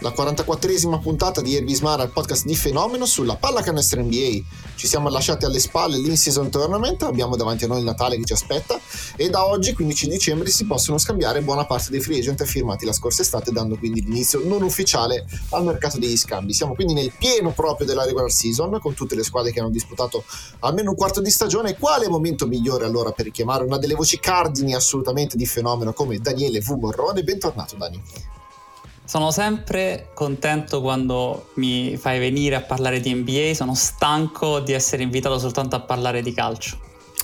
[0.00, 4.40] la 44esima puntata di Erby Smart, il podcast di Fenomeno sulla pallacanestro NBA.
[4.74, 8.32] Ci siamo lasciati alle spalle l'in-season tournament, abbiamo davanti a noi il Natale che ci
[8.32, 8.80] aspetta
[9.16, 12.94] e da oggi, 15 dicembre, si possono scambiare buona parte dei free agent firmati la
[12.94, 16.54] scorsa estate, dando quindi l'inizio non ufficiale al mercato degli scambi.
[16.54, 20.24] Siamo quindi nel pieno proprio della regular season, con tutte le squadre che hanno disputato
[20.60, 21.76] almeno un quarto di stagione.
[21.76, 26.60] Quale momento migliore allora per richiamare una delle voci cardini assolutamente di Fenomeno come Daniele
[26.60, 26.70] V.
[26.80, 27.22] Morrone?
[27.22, 28.02] Bentornato Dani.
[29.10, 35.02] Sono sempre contento quando mi fai venire a parlare di NBA, sono stanco di essere
[35.02, 36.78] invitato soltanto a parlare di calcio.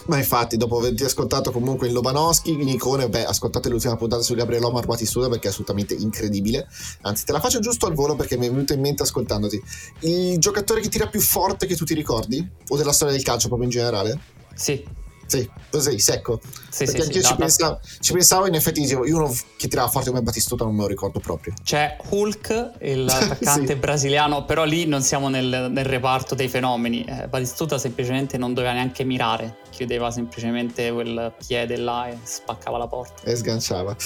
[0.06, 4.66] Ma infatti, dopo averti ascoltato comunque in Lobanowski, Nicone, beh, ascoltate l'ultima puntata su Gabriele
[4.66, 6.66] Omar Batistuta perché è assolutamente incredibile.
[7.02, 9.62] Anzi, te la faccio giusto al volo perché mi è venuto in mente ascoltandoti.
[10.00, 12.44] Il giocatore che tira più forte che tu ti ricordi?
[12.66, 14.18] O della storia del calcio proprio in generale?
[14.54, 14.84] Sì,
[15.26, 16.40] sì, così, secco.
[16.68, 19.34] Sì, Perché sì, anch'io sì, ci, no, pensavo, ci pensavo, in effetti dicevo, io uno
[19.56, 21.54] che tirava forte come Battistuta non me lo ricordo proprio.
[21.62, 23.78] C'è Hulk, l'attaccante Sì.
[23.78, 27.04] brasiliano, però lì non siamo nel, nel reparto dei fenomeni.
[27.04, 32.86] Eh, Batistuta semplicemente non doveva neanche mirare, chiudeva semplicemente quel piede là e spaccava la
[32.86, 33.22] porta.
[33.24, 33.96] E sganciava.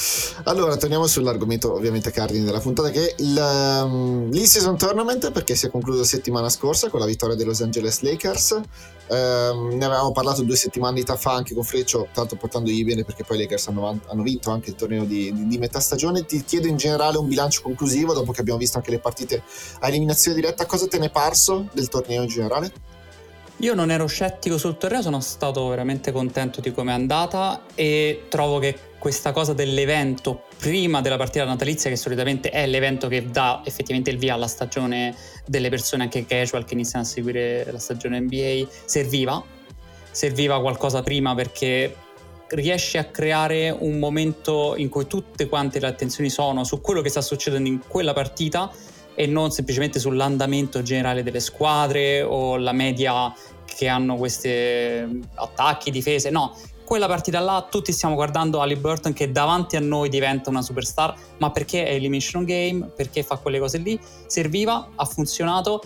[0.45, 3.37] Allora, torniamo sull'argomento ovviamente cardine della puntata che è il,
[3.85, 8.01] um, l'in-season tournament perché si è concluso settimana scorsa con la vittoria dei Los Angeles
[8.01, 8.61] Lakers.
[9.11, 13.39] Ehm, ne avevamo parlato due settimane fa anche con Freccio, tanto portandogli bene perché poi
[13.39, 16.25] i Lakers hanno, hanno vinto anche il torneo di, di- di metà stagione.
[16.25, 19.43] Ti chiedo in generale un bilancio conclusivo dopo che abbiamo visto anche le partite
[19.81, 20.65] a eliminazione diretta.
[20.67, 22.73] Cosa te ne è parso del torneo in generale?
[23.57, 28.27] Io non ero scettico sul torneo, sono stato veramente contento di come è andata e
[28.29, 33.63] trovo che questa cosa dell'evento prima della partita natalizia, che solitamente è l'evento che dà
[33.65, 38.21] effettivamente il via alla stagione delle persone anche casual che iniziano a seguire la stagione
[38.21, 39.43] NBA, serviva.
[40.11, 41.95] Serviva qualcosa prima perché
[42.49, 47.09] riesce a creare un momento in cui tutte quante le attenzioni sono su quello che
[47.09, 48.71] sta succedendo in quella partita
[49.15, 53.33] e non semplicemente sull'andamento generale delle squadre o la media
[53.65, 54.51] che hanno questi
[55.35, 56.31] attacchi, difese.
[56.31, 56.57] No,
[56.91, 61.15] quella partita là tutti stiamo guardando Ali Burton che davanti a noi diventa una superstar,
[61.39, 63.97] ma perché è Elimination Game, perché fa quelle cose lì,
[64.27, 65.81] serviva, ha funzionato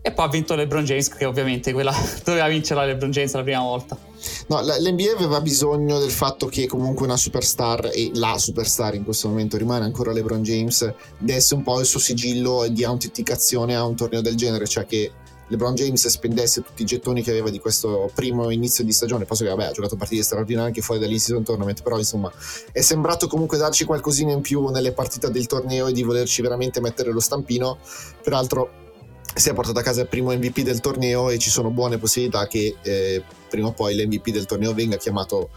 [0.00, 1.92] e poi ha vinto LeBron James che ovviamente quella
[2.22, 3.98] doveva vincere la LeBron James la prima volta.
[4.46, 9.26] No, l'NBA aveva bisogno del fatto che comunque una superstar e la superstar in questo
[9.26, 13.96] momento rimane ancora LeBron James desse un po' il suo sigillo di autenticazione a un
[13.96, 15.10] torneo del genere, cioè che
[15.48, 19.44] LeBron James spendesse tutti i gettoni che aveva di questo primo inizio di stagione, posso
[19.44, 22.32] che vabbè ha giocato partite straordinarie anche fuori dall'in-season tournament, però insomma
[22.72, 26.80] è sembrato comunque darci qualcosina in più nelle partite del torneo e di volerci veramente
[26.80, 27.78] mettere lo stampino,
[28.22, 28.84] peraltro
[29.34, 32.46] si è portato a casa il primo MVP del torneo e ci sono buone possibilità
[32.46, 35.50] che eh, prima o poi l'MVP del torneo venga chiamato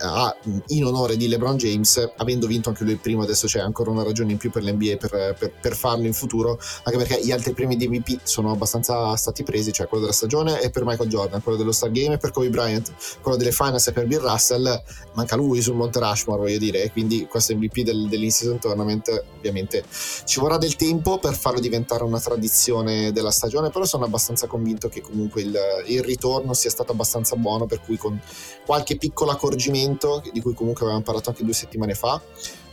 [0.00, 0.36] a-
[0.68, 4.02] in onore di LeBron James, avendo vinto anche lui il primo, adesso c'è ancora una
[4.02, 7.52] ragione in più per l'NBA per, per- per farlo in futuro, anche perché gli altri
[7.52, 11.42] premi di MVP sono abbastanza stati presi, cioè quello della stagione è per Michael Jordan,
[11.42, 14.82] quello dello Star Game è per Kobe Bryant, quello delle Finals è per Bill Russell,
[15.14, 19.84] manca lui sul Monte Rushmore voglio dire, e quindi questo MVP del, dell'in-season tournament ovviamente
[20.24, 24.88] ci vorrà del tempo per farlo diventare una tradizione della stagione, però sono abbastanza convinto
[24.88, 28.20] che comunque il, il ritorno sia stato abbastanza buono, per cui con
[28.64, 29.88] qualche piccolo accorgimento,
[30.32, 32.20] di cui comunque avevamo parlato anche due settimane fa,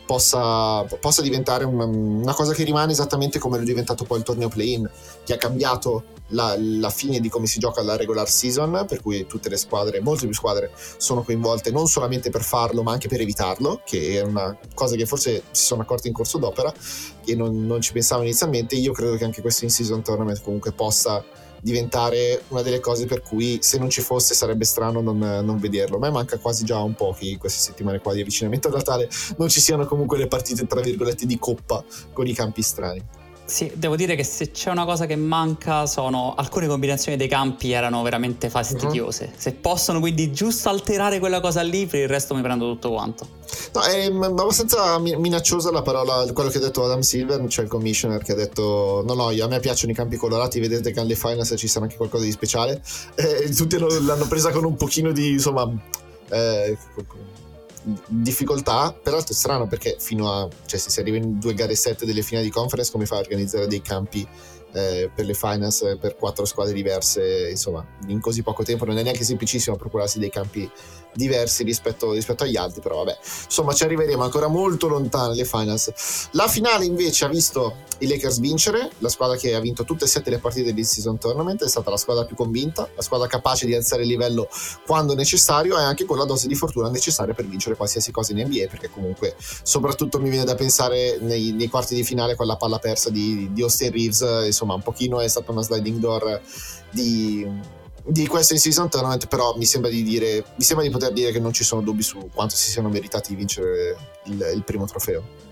[0.08, 4.48] possa, possa diventare una, una cosa che rimane esattamente come è diventato poi il torneo
[4.48, 4.88] play-in,
[5.22, 9.26] che ha cambiato la, la fine di come si gioca la regular season, per cui
[9.26, 13.20] tutte le squadre, molte più squadre sono coinvolte non solamente per farlo, ma anche per
[13.20, 16.72] evitarlo, che è una cosa che forse si sono accorti in corso d'opera,
[17.22, 18.76] che non, non ci pensavo inizialmente.
[18.76, 21.22] Io credo che anche questo in-season tournament comunque possa
[21.60, 25.96] diventare una delle cose per cui se non ci fosse sarebbe strano non, non vederlo.
[25.96, 29.08] A me manca quasi già un po' che queste settimane qua di avvicinamento a Natale
[29.36, 33.17] non ci siano comunque le partite tra virgolette di coppa con i campi strani.
[33.48, 37.72] Sì, devo dire che se c'è una cosa che manca sono alcune combinazioni dei campi
[37.72, 39.32] erano veramente fastidiose.
[39.34, 43.26] Se possono quindi giusto alterare quella cosa lì, per il resto mi prendo tutto quanto.
[43.72, 47.70] No, è abbastanza mi- minacciosa la parola, quello che ha detto Adam Silver, cioè il
[47.70, 51.00] commissioner che ha detto no no, io- a me piacciono i campi colorati, vedete che
[51.00, 52.82] alle finals ci sarà anche qualcosa di speciale.
[53.16, 55.66] Eh, tutti l'hanno presa con un pochino di, insomma,
[56.30, 56.76] eh,
[58.06, 62.04] difficoltà, peraltro è strano perché fino a, cioè se si arriva in due gare set
[62.04, 64.26] delle finali di conference come fai a organizzare dei campi
[64.72, 69.02] eh, per le finance per quattro squadre diverse, insomma, in così poco tempo non è
[69.02, 70.70] neanche semplicissimo procurarsi dei campi
[71.14, 76.28] diversi rispetto, rispetto, agli altri, però vabbè, insomma ci arriveremo ancora molto lontane le finals.
[76.32, 80.08] La finale invece ha visto i Lakers vincere, la squadra che ha vinto tutte e
[80.08, 83.66] sette le partite del season tournament, è stata la squadra più convinta, la squadra capace
[83.66, 84.48] di alzare il livello
[84.86, 88.46] quando necessario e anche con la dose di fortuna necessaria per vincere qualsiasi cosa in
[88.46, 92.56] NBA, perché comunque soprattutto mi viene da pensare nei, nei quarti di finale con la
[92.56, 96.40] palla persa di, di Austin Reeves, insomma un pochino è stata una sliding door
[96.90, 97.76] di
[98.10, 101.30] di questo in season tournament, però mi sembra di dire, mi sembra di poter dire
[101.30, 104.86] che non ci sono dubbi su quanto si siano meritati di vincere il, il primo
[104.86, 105.46] trofeo.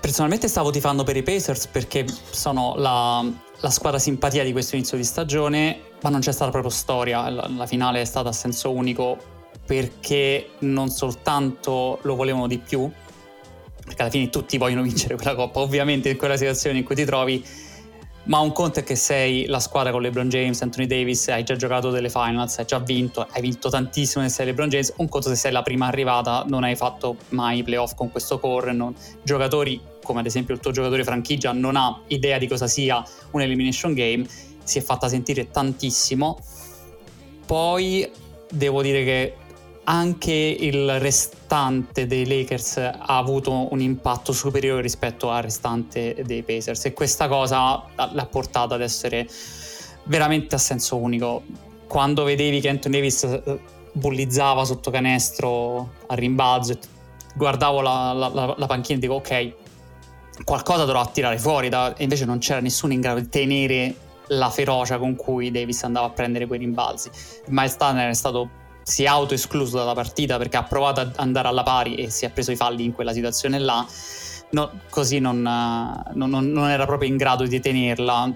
[0.00, 3.24] Personalmente stavo tifando per i Pacers perché sono la,
[3.60, 7.28] la, squadra simpatia di questo inizio di stagione, ma non c'è stata proprio storia.
[7.28, 9.16] La, la, finale è stata a senso unico
[9.64, 12.90] perché non soltanto lo volevano di più,
[13.84, 17.04] perché alla fine tutti vogliono vincere quella coppa, ovviamente in quella situazione in cui ti
[17.04, 17.44] trovi
[18.24, 21.56] ma un conto è che sei la squadra con LeBron James, Anthony Davis, hai già
[21.56, 25.28] giocato delle finals, hai già vinto, hai vinto tantissimo se sei LeBron James, un conto
[25.28, 28.94] se sei la prima arrivata, non hai fatto mai i playoff con questo core, non...
[29.22, 33.42] giocatori come ad esempio il tuo giocatore franchigia non ha idea di cosa sia un
[33.42, 34.26] elimination game,
[34.62, 36.38] si è fatta sentire tantissimo.
[37.46, 38.10] Poi
[38.50, 39.34] devo dire che
[39.90, 46.84] anche il restante dei Lakers ha avuto un impatto superiore rispetto al restante dei Pacers
[46.84, 49.28] e questa cosa l'ha portata ad essere
[50.04, 51.42] veramente a senso unico.
[51.88, 53.58] Quando vedevi che Anthony Davis eh,
[53.90, 56.78] bullizzava sotto canestro a rimbalzo,
[57.34, 59.52] guardavo la, la, la panchina e dico ok,
[60.44, 61.96] qualcosa dovrò tirare fuori, da...
[61.96, 63.94] e invece non c'era nessuno in grado di tenere
[64.28, 67.10] la ferocia con cui Davis andava a prendere quei rimbalzi.
[67.48, 68.59] Miles Turner è stato
[68.90, 72.30] si è autoescluso dalla partita perché ha provato ad andare alla pari e si è
[72.30, 73.86] preso i falli in quella situazione là,
[74.50, 78.34] no, così non, non, non, era proprio in grado di tenerla.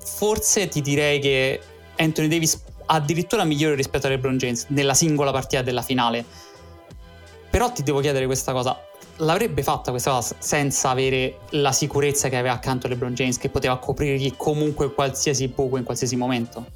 [0.00, 1.60] Forse ti direi che
[1.96, 6.24] Anthony Davis addirittura migliore rispetto a LeBron James nella singola partita della finale.
[7.50, 8.80] Però ti devo chiedere questa cosa,
[9.16, 13.78] l'avrebbe fatta questa cosa senza avere la sicurezza che aveva accanto LeBron James che poteva
[13.78, 16.66] coprirgli comunque qualsiasi buco in qualsiasi momento?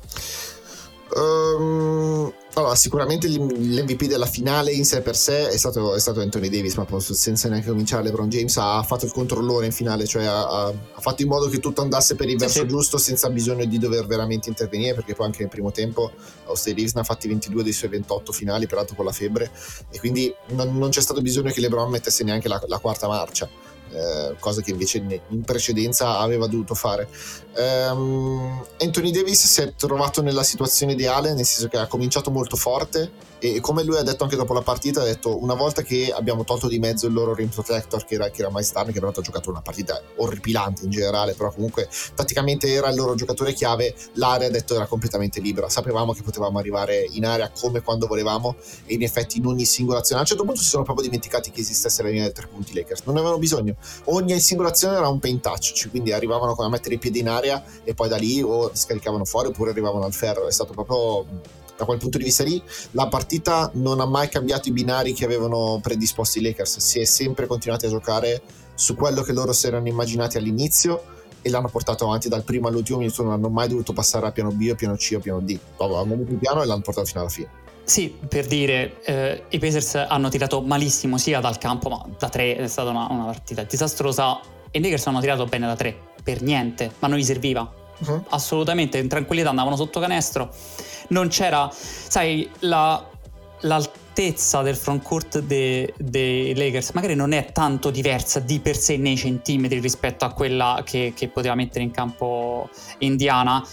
[1.14, 6.50] Um, allora, sicuramente l'MVP della finale in sé per sé è stato, è stato Anthony
[6.50, 10.66] Davis, ma senza neanche cominciare, LeBron James ha fatto il controllore in finale, cioè ha,
[10.66, 13.78] ha fatto in modo che tutto andasse per il verso sì, giusto senza bisogno di
[13.78, 16.12] dover veramente intervenire, perché poi anche nel primo tempo
[16.46, 19.50] Austin Reeves ne ha fatti 22 dei suoi 28 finali, peraltro con la febbre,
[19.90, 23.48] e quindi non, non c'è stato bisogno che LeBron mettesse neanche la, la quarta marcia.
[23.94, 27.08] Eh, cosa che invece in precedenza aveva dovuto fare.
[27.54, 32.56] Um, Anthony Davis si è trovato nella situazione ideale, nel senso che ha cominciato molto
[32.56, 36.12] forte e come lui ha detto anche dopo la partita, ha detto una volta che
[36.16, 39.00] abbiamo tolto di mezzo il loro rim protector che era, che era Miles Turner, che
[39.00, 43.52] però ha giocato una partita orripilante in generale, però comunque tatticamente era il loro giocatore
[43.52, 48.06] chiave, l'area ha detto era completamente libera, sapevamo che potevamo arrivare in area come quando
[48.06, 48.54] volevamo
[48.86, 51.50] e in effetti in ogni singola azione, a un certo punto si sono proprio dimenticati
[51.50, 53.74] che esistesse la linea dei tre punti Lakers, non ne avevano bisogno,
[54.04, 57.41] ogni singola azione era un paint touch, quindi arrivavano a mettere i piedi in area
[57.84, 61.26] e poi da lì o scaricavano fuori oppure arrivavano al ferro, è stato proprio
[61.76, 62.62] da quel punto di vista lì
[62.92, 67.04] la partita non ha mai cambiato i binari che avevano predisposti i Lakers, si è
[67.04, 68.42] sempre continuati a giocare
[68.74, 71.02] su quello che loro si erano immaginati all'inizio
[71.42, 74.50] e l'hanno portato avanti dal primo all'ultimo minuto, non hanno mai dovuto passare a piano
[74.50, 77.20] B o piano C o piano D, hanno avuto il piano e l'hanno portato fino
[77.20, 77.48] alla fine.
[77.84, 82.56] Sì, per dire, eh, i Pacers hanno tirato malissimo sia dal campo, ma da tre
[82.56, 84.40] è stata una, una partita disastrosa
[84.70, 87.70] e i Lakers hanno tirato bene da tre, per niente, ma non gli serviva.
[87.98, 88.24] Uh-huh.
[88.30, 90.52] Assolutamente, in tranquillità andavano sotto canestro
[91.08, 93.08] non c'era, sai, la,
[93.60, 99.16] l'altezza del frontcourt dei, dei Lakers magari non è tanto diversa di per sé nei
[99.16, 103.64] centimetri rispetto a quella che, che poteva mettere in campo Indiana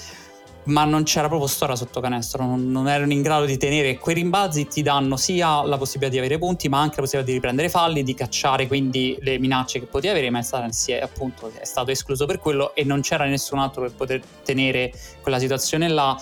[0.69, 3.97] ma non c'era proprio storia sotto canestro, non, non, erano in grado di tenere.
[3.97, 7.37] Quei rimbalzi, ti danno sia la possibilità di avere punti, ma anche la possibilità di
[7.37, 11.91] riprendere falli, di cacciare quindi le minacce che potevi avere, ma è, appunto, è stato
[11.91, 16.17] escluso per quello e non c'era nessun altro per poter tenere quella situazione là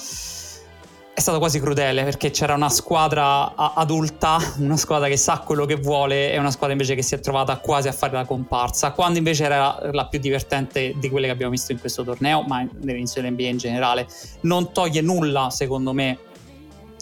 [1.18, 5.74] è stato quasi crudele perché c'era una squadra adulta, una squadra che sa quello che
[5.74, 9.18] vuole e una squadra invece che si è trovata quasi a fare la comparsa, quando
[9.18, 13.24] invece era la più divertente di quelle che abbiamo visto in questo torneo, ma nell'inizio
[13.24, 14.06] dell'NBA in generale.
[14.42, 16.20] Non toglie nulla, secondo me,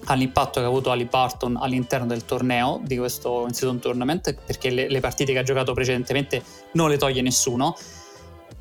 [0.05, 4.87] all'impatto che ha avuto Ali Barton all'interno del torneo, di questo in-season tournament, perché le,
[4.87, 6.41] le partite che ha giocato precedentemente
[6.71, 7.75] non le toglie nessuno,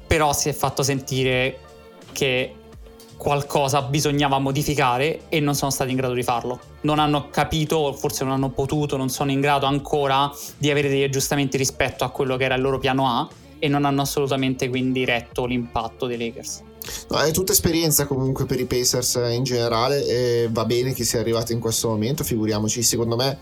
[0.05, 1.61] però si è fatto sentire
[2.11, 2.57] che
[3.17, 6.61] qualcosa bisognava modificare e non sono stati in grado di farlo.
[6.83, 11.03] Non hanno capito, forse non hanno potuto, non sono in grado ancora di avere degli
[11.03, 13.29] aggiustamenti rispetto a quello che era il loro piano A
[13.59, 16.63] e non hanno assolutamente quindi retto l'impatto dei Lakers.
[17.09, 21.21] No, è tutta esperienza comunque per i Pacers in generale e va bene che sia
[21.21, 23.39] arrivato in questo momento, figuriamoci, secondo me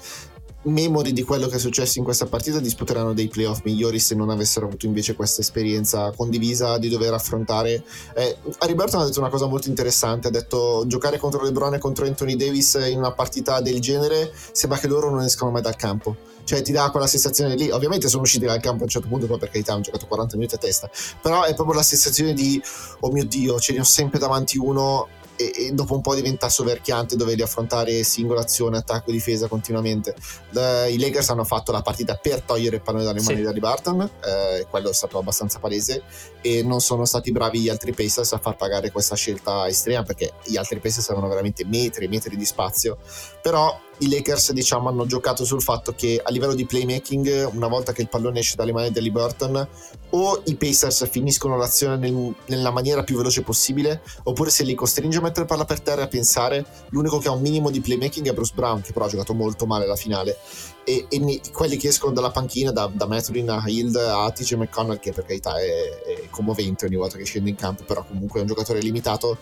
[0.64, 4.30] memori di quello che è successo in questa partita disputeranno dei playoff migliori se non
[4.30, 7.82] avessero avuto invece questa esperienza condivisa di dover affrontare
[8.14, 11.78] eh, Harry Burton ha detto una cosa molto interessante ha detto giocare contro LeBron e
[11.78, 15.76] contro Anthony Davis in una partita del genere sembra che loro non escano mai dal
[15.76, 16.16] campo.
[16.44, 17.70] Cioè ti dà quella sensazione lì.
[17.70, 20.36] Ovviamente sono usciti dal campo a un certo punto poi per carità hanno giocato 40
[20.36, 20.90] minuti a testa
[21.20, 22.60] però è proprio la sensazione di
[23.00, 26.48] oh mio dio ce ne ho sempre davanti uno e, e, dopo un po' diventa
[26.48, 30.14] soverchiante doverli affrontare singola azione, attacco e difesa continuamente.
[30.52, 33.52] Uh, I Lakers hanno fatto la partita per togliere il pallone dalle mani sì.
[33.52, 36.02] di Barton, uh, quello è stato abbastanza palese
[36.40, 40.32] e non sono stati bravi gli altri Pacers a far pagare questa scelta estrema perché
[40.44, 42.98] gli altri Pacers avevano veramente metri e metri di spazio,
[43.40, 47.92] però i Lakers diciamo hanno giocato sul fatto che a livello di playmaking una volta
[47.92, 49.66] che il pallone esce dalle mani di Burton
[50.10, 55.18] o i Pacers finiscono l'azione nel, nella maniera più veloce possibile oppure se li costringe
[55.18, 58.28] a mettere palla per terra e a pensare l'unico che ha un minimo di playmaking
[58.28, 60.36] è Bruce Brown che però ha giocato molto male alla finale
[60.84, 64.98] e, e quelli che escono dalla panchina da, da Matherin a Hild a TJ McConnell
[64.98, 68.42] che per carità è, è commovente ogni volta che scende in campo però comunque è
[68.42, 69.38] un giocatore limitato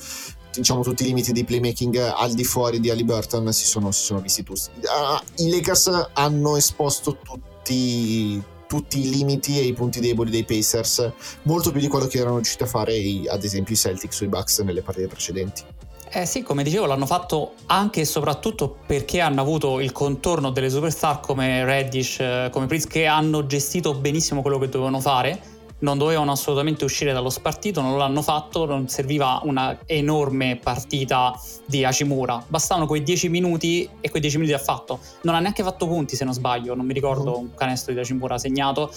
[0.53, 4.21] diciamo tutti i limiti di playmaking al di fuori di Burton si sono, si sono
[4.21, 4.71] visti tutti.
[4.83, 11.13] Uh, I Lakers hanno esposto tutti, tutti i limiti e i punti deboli dei Pacers,
[11.43, 12.95] molto più di quello che erano riusciti a fare
[13.29, 15.63] ad esempio i Celtics o i Bucks nelle partite precedenti.
[16.13, 20.69] Eh sì, come dicevo, l'hanno fatto anche e soprattutto perché hanno avuto il contorno delle
[20.69, 25.59] superstar come Reddish, eh, come Prince, che hanno gestito benissimo quello che dovevano fare.
[25.79, 31.85] Non dovevano assolutamente uscire dallo spartito, non l'hanno fatto, non serviva una enorme partita di
[31.85, 34.99] Hashimura, bastavano quei 10 minuti e quei 10 minuti ha fatto.
[35.23, 38.37] Non ha neanche fatto punti se non sbaglio, non mi ricordo un canestro di Hashimura
[38.37, 38.93] segnato,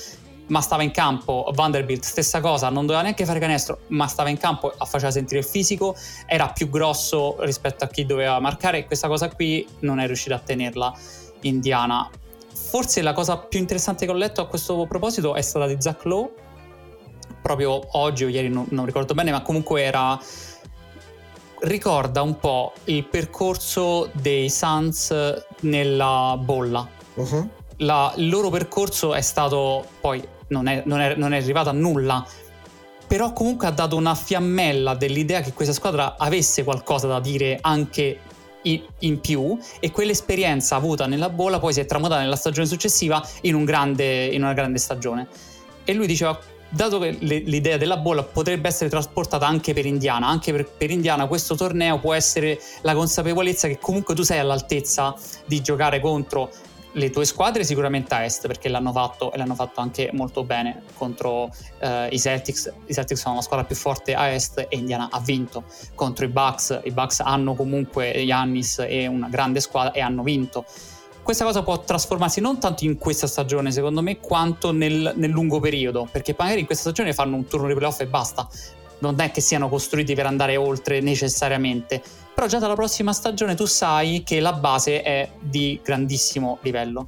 [0.47, 4.37] ma stava in campo, Vanderbilt stessa cosa, non doveva neanche fare canestro, ma stava in
[4.37, 5.95] campo, faceva sentire il fisico,
[6.25, 10.35] era più grosso rispetto a chi doveva marcare e questa cosa qui non è riuscita
[10.35, 10.93] a tenerla
[11.41, 12.09] Indiana.
[12.53, 16.05] Forse la cosa più interessante che ho letto a questo proposito è stata di Zach
[16.05, 16.31] Lowe,
[17.41, 20.19] proprio oggi o ieri, non, non ricordo bene, ma comunque era
[21.63, 25.13] ricorda un po' il percorso dei Suns
[25.61, 26.87] nella bolla.
[27.13, 27.49] Uh-huh.
[27.77, 31.73] La, il loro percorso è stato poi non è, non, è, non è, arrivato a
[31.73, 32.25] nulla,
[33.07, 38.19] però comunque ha dato una fiammella dell'idea che questa squadra avesse qualcosa da dire anche
[38.63, 43.55] in, più e quell'esperienza avuta nella bolla poi si è tramutata nella stagione successiva in,
[43.55, 45.27] un grande, in una grande stagione.
[45.83, 50.51] E lui diceva dato che l'idea della bolla potrebbe essere trasportata anche per Indiana, anche
[50.51, 55.13] per, per, Indiana questo torneo può essere la consapevolezza che comunque tu sei all'altezza
[55.45, 56.49] di giocare contro
[56.93, 60.83] le tue squadre sicuramente a est perché l'hanno fatto e l'hanno fatto anche molto bene
[60.95, 61.49] contro uh,
[62.09, 62.71] i Celtics.
[62.85, 65.63] I Celtics sono la squadra più forte a est e Indiana ha vinto
[65.95, 66.81] contro i Bucks.
[66.83, 70.65] I Bucks hanno comunque Giannis e una grande squadra e hanno vinto.
[71.23, 75.61] Questa cosa può trasformarsi non tanto in questa stagione, secondo me, quanto nel, nel lungo
[75.61, 78.45] periodo, perché magari in questa stagione fanno un turno di playoff e basta.
[78.99, 82.01] Non è che siano costruiti per andare oltre necessariamente,
[82.33, 87.07] però già dalla prossima stagione tu sai che la base è di grandissimo livello.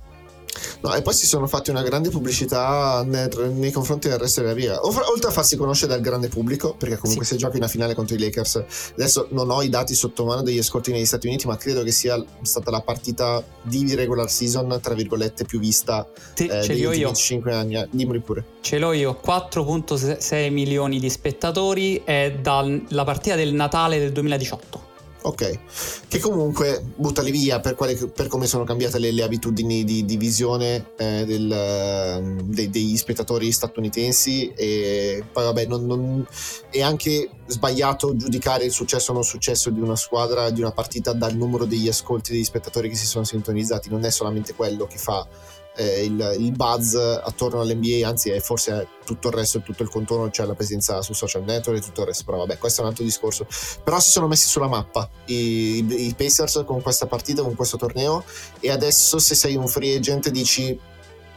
[0.82, 4.54] No, e poi si sono fatti una grande pubblicità nei, nei confronti del resto della
[4.54, 4.80] via.
[4.86, 7.34] Oltre a farsi conoscere dal grande pubblico, perché comunque sì.
[7.34, 8.64] se giochi una finale contro i Lakers,
[8.94, 11.92] adesso non ho i dati sotto mano degli ascolti negli Stati Uniti, ma credo che
[11.92, 17.14] sia stata la partita di regular season, tra virgolette, più vista sì, eh, degli ultimi
[17.14, 17.76] 5 anni.
[17.76, 18.46] Eh, Dimmi pure.
[18.62, 24.85] Ce l'ho io, 4.6 milioni di spettatori, è dalla partita del Natale del 2018
[25.26, 25.60] ok,
[26.08, 30.18] che comunque buttali via per, quale, per come sono cambiate le, le abitudini di, di
[30.18, 36.28] visione eh, del, de, degli spettatori statunitensi e poi vabbè non, non,
[36.70, 41.12] è anche sbagliato giudicare il successo o non successo di una squadra, di una partita
[41.14, 44.98] dal numero degli ascolti degli spettatori che si sono sintonizzati, non è solamente quello che
[44.98, 45.28] fa
[45.76, 50.26] eh, il, il, buzz attorno all'NBA, anzi è forse tutto il resto, tutto il contorno,
[50.26, 52.84] c'è cioè la presenza su social network e tutto il resto, però vabbè questo è
[52.84, 53.46] un altro discorso.
[53.84, 58.24] Però si sono messi sulla mappa i, i Pacers con questa partita, con questo torneo
[58.60, 60.80] e adesso se sei un free agent dici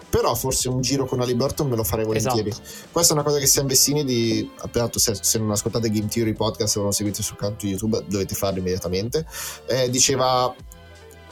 [0.09, 2.49] però forse un giro con Ali Burton me lo farei volentieri.
[2.49, 2.68] Esatto.
[2.90, 6.33] Questa è una cosa che Sam Vessini di, appunto, se, se, non ascoltate Game Theory
[6.33, 9.26] podcast o non seguite sul canto YouTube dovete farlo immediatamente,
[9.66, 10.54] eh, diceva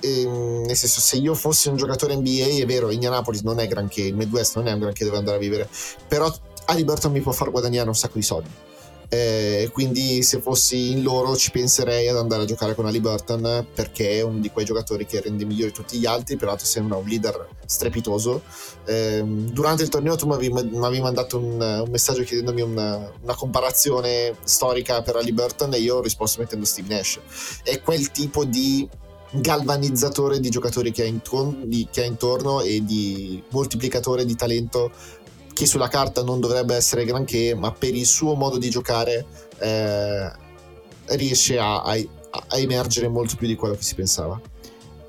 [0.06, 4.02] ehm, nel senso se io fossi un giocatore NBA è vero Indianapolis non è granché
[4.02, 5.68] il Midwest non è un granché dove andare a vivere
[6.06, 6.32] però
[6.66, 8.48] Aliburton mi può far guadagnare un sacco di soldi
[9.08, 13.64] Eh, quindi se fossi in loro ci penserei ad andare a giocare con Ali Burton
[13.72, 17.06] perché è uno di quei giocatori che rende migliori tutti gli altri, peraltro sembra un
[17.06, 18.42] leader strepitoso.
[18.84, 24.36] Eh, durante il torneo tu mi avevi mandato un, un, messaggio chiedendomi una, una, comparazione
[24.42, 27.20] storica per Ali Burton e io ho risposto mettendo Steve Nash.
[27.62, 28.88] È quel tipo di
[29.33, 34.90] galvanizzatore di giocatori che ha, intorno, intorno e di moltiplicatore di talento
[35.52, 39.25] che sulla carta non dovrebbe essere granché, ma per il suo modo di giocare
[39.59, 40.30] eh,
[41.06, 44.38] riesce a, a, a emergere molto più di quello che si pensava.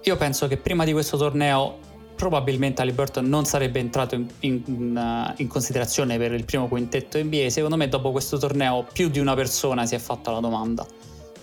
[0.04, 1.80] Io penso che prima di questo torneo
[2.16, 7.50] probabilmente Halliburton non sarebbe entrato in, in, in, considerazione per il primo quintetto NBA.
[7.50, 10.88] Secondo me dopo questo torneo più di una persona si è fatta la domanda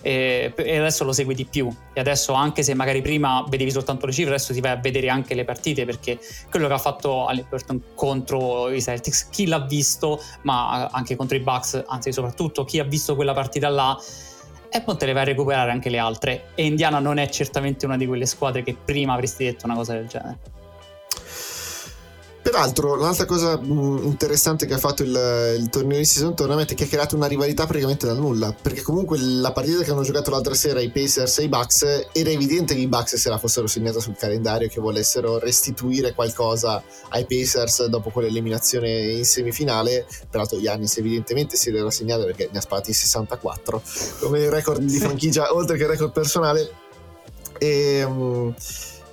[0.05, 1.67] e, e, adesso lo segui di più.
[1.91, 5.09] E adesso anche se magari prima vedevi soltanto le cifre adesso ti vai a vedere
[5.09, 6.19] anche le partite perché
[6.51, 11.39] quello che ha fatto Halliburton contro i Celtics chi l'ha visto ma anche contro i
[11.39, 13.97] Bucks anzi soprattutto chi ha visto quella partita là
[14.69, 16.49] e poi te le vai a recuperare anche le altre.
[16.53, 19.93] E Indiana non è certamente una di quelle squadre che prima avresti detto una cosa
[19.93, 20.53] del genere
[22.45, 26.75] Peraltro, un'altra cosa mm, interessante che ha fatto il, il torneo di season tournament è
[26.75, 28.53] che ha creato una rivalità praticamente dal nulla.
[28.53, 32.29] Perché comunque la partita che hanno giocato l'altra sera i Pacers e i Bucks era
[32.29, 37.25] evidente che i Bucks se la fossero segnata sul calendario che volessero restituire qualcosa ai
[37.25, 40.05] Pacers dopo quell'eliminazione in semifinale.
[40.29, 43.81] Peraltro, Giannis evidentemente si era segnato perché ne ha sparati 64
[44.19, 46.71] come record di franchigia, oltre che record personale.
[47.57, 48.03] E.
[48.03, 48.53] Um,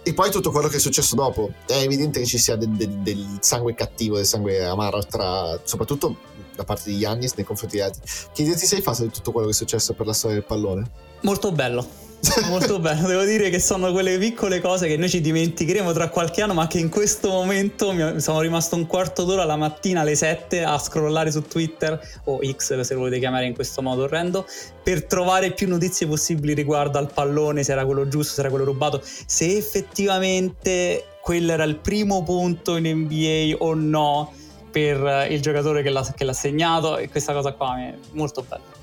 [0.02, 1.52] e poi tutto quello che è successo dopo.
[1.66, 6.16] È evidente che ci sia del, del, del sangue cattivo, del sangue amaro, tra, soprattutto
[6.54, 8.02] da parte di Yannis nei confronti di altri.
[8.32, 10.46] Che idea ti sei fatto di tutto quello che è successo per la storia del
[10.46, 10.90] pallone?
[11.22, 12.01] Molto bello.
[12.48, 16.40] Molto bello, devo dire che sono quelle piccole cose che noi ci dimenticheremo tra qualche
[16.40, 20.14] anno, ma che in questo momento mi sono rimasto un quarto d'ora la mattina alle
[20.14, 24.46] 7 a scrollare su Twitter o X se lo volete chiamare in questo modo orrendo,
[24.84, 28.66] per trovare più notizie possibili riguardo al pallone, se era quello giusto, se era quello
[28.66, 34.32] rubato, se effettivamente quello era il primo punto in NBA o no
[34.70, 38.80] per il giocatore che l'ha, che l'ha segnato e questa cosa qua è molto bella.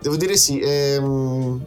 [0.00, 1.64] Devo dire sì, ehm,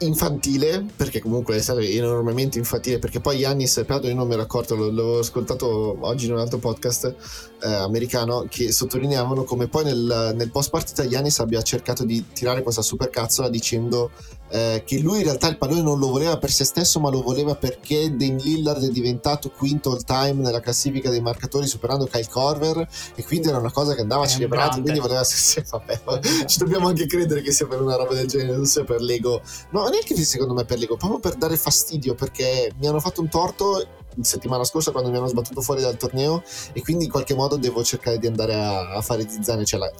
[0.00, 4.42] infantile, perché comunque è stato enormemente infantile, perché poi Yannis, peraltro io non mi ero
[4.42, 7.14] accorto, l'avevo ascoltato oggi in un altro podcast
[7.62, 12.62] eh, americano, che sottolineavano come poi nel, nel post partita Yannis abbia cercato di tirare
[12.62, 14.10] questa super cazzola dicendo
[14.50, 17.22] eh, che lui in realtà il pallone non lo voleva per se stesso, ma lo
[17.22, 22.28] voleva perché Dame Lillard è diventato quinto all time nella classifica dei marcatori, superando Kyle
[22.28, 24.80] Corver, e quindi era una cosa che andava celebrata.
[24.80, 26.00] Quindi voleva se, vabbè,
[26.46, 29.40] ci dobbiamo anche credere che sia per una roba del genere, non sia per l'ego.
[29.70, 33.28] No, neanche secondo me per l'ego, proprio per dare fastidio, perché mi hanno fatto un
[33.28, 33.86] torto
[34.20, 37.84] settimana scorsa quando mi hanno sbattuto fuori dal torneo e quindi in qualche modo devo
[37.84, 39.90] cercare di andare a, a fare zizzane, cioè la,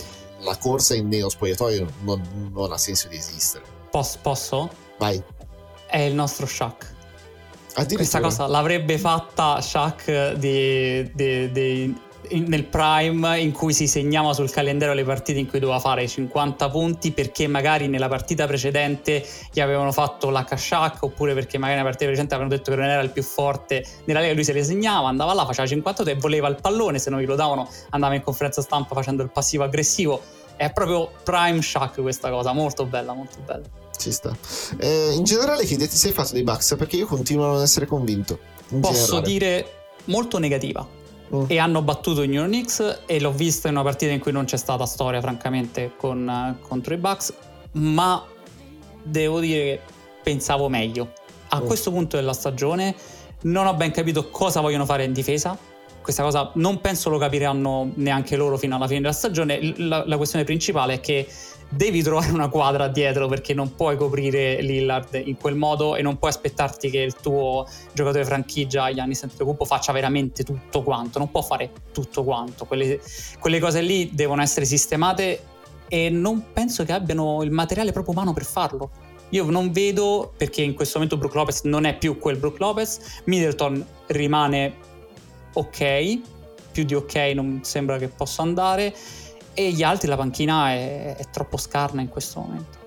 [0.41, 3.80] la corsa in nello spogliatoio non, non ha senso di esistere.
[3.91, 4.19] Posso?
[4.23, 4.71] posso?
[4.99, 5.23] Vai.
[5.87, 6.99] È il nostro Shaq.
[7.75, 11.95] Questa cosa l'avrebbe fatta Shaq di, di, di,
[12.31, 16.07] in, nel prime in cui si segnava sul calendario le partite in cui doveva fare
[16.07, 21.79] 50 punti perché magari nella partita precedente gli avevano fatto la Shaq oppure perché magari
[21.79, 24.53] nella partita precedente avevano detto che non era il più forte nella Lega lui se
[24.53, 28.15] le segnava andava là faceva 50 e voleva il pallone se non glielo davano andava
[28.15, 30.21] in conferenza stampa facendo il passivo aggressivo
[30.57, 34.37] è proprio prime Shaq questa cosa molto bella molto bella ci sta.
[34.79, 36.75] Eh, in generale, che idea ti sei fatto dei Bucks?
[36.77, 38.39] Perché io continuo a non essere convinto.
[38.81, 39.27] Posso generale.
[39.27, 39.73] dire
[40.05, 40.87] molto negativa.
[41.35, 41.45] Mm.
[41.47, 44.33] E hanno battuto i New York Knicks e l'ho vista in una partita in cui
[44.33, 47.33] non c'è stata storia, francamente, con, contro i Bucks.
[47.73, 48.25] Ma
[49.03, 49.81] devo dire che
[50.23, 51.13] pensavo meglio.
[51.49, 51.67] A mm.
[51.67, 52.95] questo punto della stagione
[53.43, 55.57] non ho ben capito cosa vogliono fare in difesa.
[56.03, 59.75] Questa cosa non penso lo capiranno neanche loro fino alla fine della stagione.
[59.77, 61.29] La, la questione principale è che
[61.73, 66.19] devi trovare una quadra dietro perché non puoi coprire Lillard in quel modo e non
[66.19, 71.43] puoi aspettarti che il tuo giocatore franchigia Giannis Antetokounmpo faccia veramente tutto quanto, non può
[71.43, 73.01] fare tutto quanto, quelle,
[73.39, 75.45] quelle cose lì devono essere sistemate
[75.89, 78.91] e non penso che abbiano il materiale proprio umano per farlo.
[79.31, 83.21] Io non vedo, perché in questo momento Brook Lopez non è più quel Brook Lopez,
[83.25, 84.75] Middleton rimane
[85.53, 86.21] ok,
[86.73, 88.95] più di ok non sembra che possa andare
[89.67, 92.80] e gli altri la panchina è, è troppo scarna in questo momento.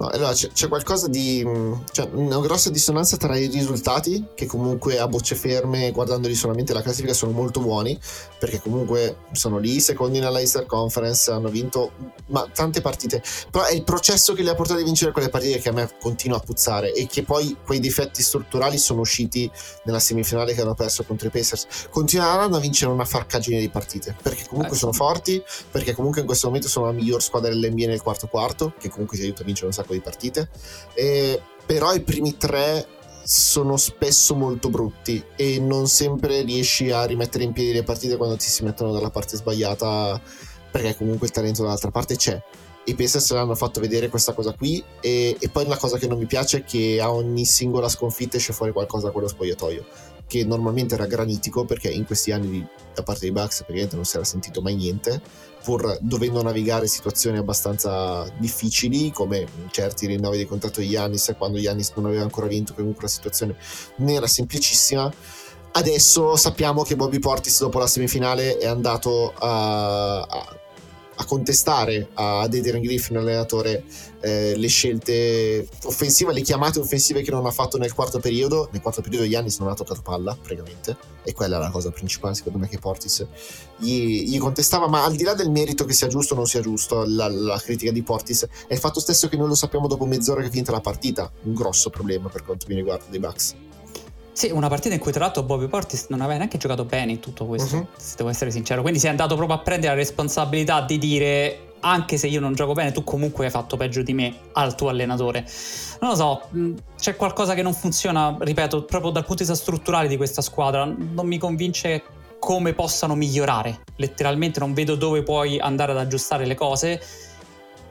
[0.00, 1.44] No, allora c'è, c'è, qualcosa di.
[1.46, 6.72] Mm, cioè, una grossa dissonanza tra i risultati, che comunque a bocce ferme, guardandoli solamente
[6.72, 7.98] la classifica, sono molto buoni,
[8.38, 11.92] perché comunque sono lì, secondi nella Easter Conference, hanno vinto
[12.28, 13.22] ma, tante partite.
[13.50, 15.90] Però è il processo che li ha portati a vincere quelle partite che a me
[16.00, 19.50] continua a puzzare e che poi quei difetti strutturali sono usciti
[19.84, 21.66] nella semifinale che hanno perso contro i Pacers.
[21.90, 26.26] Continueranno a vincere una farcagine di partite, perché comunque eh, sono forti, perché comunque in
[26.26, 29.44] questo momento sono la miglior squadra dell'NBA nel quarto quarto, che comunque si aiuta a
[29.44, 30.48] vincere un sacco di partite.
[30.94, 32.86] E, però i primi tre
[33.22, 38.36] sono spesso molto brutti e non sempre riesci a rimettere in piedi le partite quando
[38.36, 40.20] ti si mettono dalla parte sbagliata
[40.70, 42.42] perché comunque il talento dall'altra parte c'è
[42.84, 46.18] i Pacers l'hanno fatto vedere questa cosa qui e, e, poi la cosa che non
[46.18, 49.84] mi piace è che a ogni singola sconfitta esce fuori qualcosa da quello spogliatoio
[50.26, 54.16] che normalmente era granitico perché in questi anni da parte dei Bucks praticamente non si
[54.16, 55.20] era sentito mai niente
[55.62, 61.92] pur dovendo navigare situazioni abbastanza difficili come certi rinnovi di contratto di Giannis quando Giannis
[61.96, 63.56] non aveva ancora vinto comunque la situazione
[63.96, 65.12] non era semplicissima.
[65.72, 70.59] Adesso sappiamo che Bobby Portis dopo la semifinale è andato a, a
[71.20, 73.84] a contestare a Adrian Griffin, allenatore,
[74.20, 78.70] eh, le scelte offensive, le chiamate offensive che non ha fatto nel quarto periodo.
[78.72, 82.34] Nel quarto periodo Giannis non ha toccato palla, praticamente, e quella è la cosa principale,
[82.34, 83.26] secondo me, che Portis
[83.76, 84.88] gli, gli, contestava.
[84.88, 87.60] Ma al di là del merito che sia giusto o non sia giusto, la, la,
[87.60, 90.50] critica di Portis è il fatto stesso che noi lo sappiamo dopo mezz'ora che è
[90.50, 91.30] finita la partita.
[91.42, 93.54] Un grosso problema per quanto mi riguarda dei Bucks.
[94.40, 97.20] Sì, una partita in cui tra l'altro Bobby Portis non aveva neanche giocato bene in
[97.20, 97.86] tutto questo, uh-huh.
[97.98, 98.80] se devo essere sincero.
[98.80, 102.54] Quindi si è andato proprio a prendere la responsabilità di dire anche se io non
[102.54, 105.44] gioco bene, tu comunque hai fatto peggio di me al tuo allenatore.
[106.00, 106.48] Non lo so,
[106.98, 110.86] c'è qualcosa che non funziona, ripeto, proprio dal punto di vista strutturale di questa squadra.
[110.86, 112.02] Non mi convince
[112.38, 113.80] come possano migliorare.
[113.96, 116.98] Letteralmente non vedo dove puoi andare ad aggiustare le cose.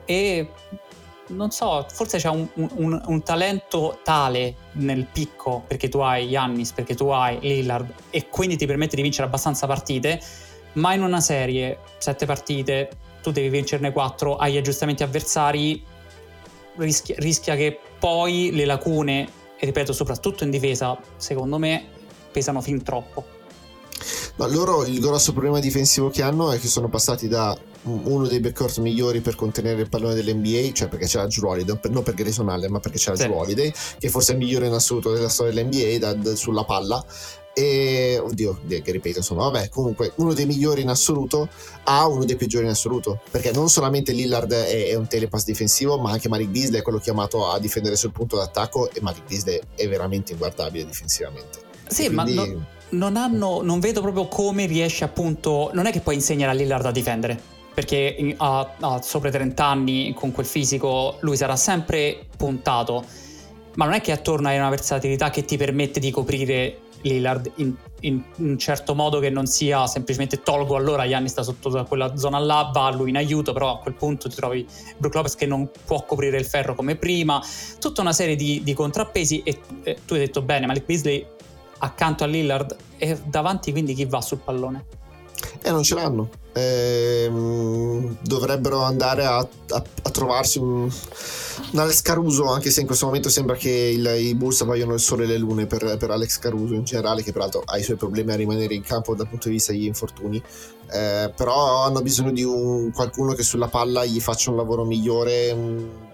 [0.04, 0.50] E
[1.30, 6.72] non so, forse c'è un, un, un, talento tale nel picco perché tu hai Yannis,
[6.72, 10.20] perché tu hai Lillard e quindi ti permette di vincere abbastanza partite,
[10.74, 12.90] ma in una serie, sette partite,
[13.22, 15.82] tu devi vincerne quattro, hai aggiustamenti avversari,
[16.76, 21.84] rischia, rischia che poi le lacune, e ripeto soprattutto in difesa, secondo me,
[22.32, 23.38] pesano fin troppo.
[24.36, 28.40] Ma loro il grosso problema difensivo che hanno è che sono passati da uno dei
[28.40, 32.48] backcourt migliori per contenere il pallone dell'NBA, cioè perché c'era Drew Holiday, non per Grayson
[32.48, 33.22] Allen, ma perché c'era sì.
[33.24, 36.64] Drew Holiday, che forse è il migliore in assoluto della storia dell'NBA da, da, sulla
[36.64, 37.04] palla.
[37.52, 41.48] E oddio, che ripeto, insomma, vabbè, comunque uno dei migliori in assoluto
[41.84, 43.20] ha uno dei peggiori in assoluto.
[43.30, 46.98] Perché non solamente Lillard è, è un telepass difensivo, ma anche Malik Beasley è quello
[46.98, 48.90] chiamato a difendere sul punto d'attacco.
[48.92, 51.58] E Malik Beasley è veramente inguardabile difensivamente.
[51.88, 52.34] Sì, quindi...
[52.34, 53.62] ma no, non hanno.
[53.62, 55.70] Non vedo proprio come riesce appunto.
[55.74, 59.64] Non è che puoi insegnare a Lillard a difendere perché ha, ha sopra i 30
[59.64, 63.04] anni con quel fisico lui sarà sempre puntato,
[63.74, 67.74] ma non è che attorno hai una versatilità che ti permette di coprire Lillard in,
[68.00, 72.38] in, un certo modo che non sia semplicemente tolgo allora Gianni sta sotto quella zona
[72.38, 75.46] là, va a lui in aiuto, però a quel punto ti trovi Brook Lopez che
[75.46, 77.42] non può coprire il ferro come prima,
[77.78, 81.26] tutta una serie di, di contrappesi e, e, tu hai detto bene, Malik Beasley
[81.78, 84.84] accanto a Lillard e davanti quindi chi va sul pallone?
[85.62, 86.39] Eh, non ce l'hanno.
[86.52, 87.30] Eh,
[88.22, 90.90] dovrebbero andare a, a, a trovarsi un,
[91.72, 95.00] un, Alex Caruso, anche se in questo momento sembra che il, i Bulls vogliono il
[95.00, 97.96] sole e le lune per, per, Alex Caruso in generale, che peraltro ha i suoi
[97.96, 100.42] problemi a rimanere in campo dal punto di vista degli infortuni.
[100.92, 105.50] Eh, però hanno bisogno di un, qualcuno che sulla palla gli faccia un lavoro migliore.
[105.52, 106.08] Un,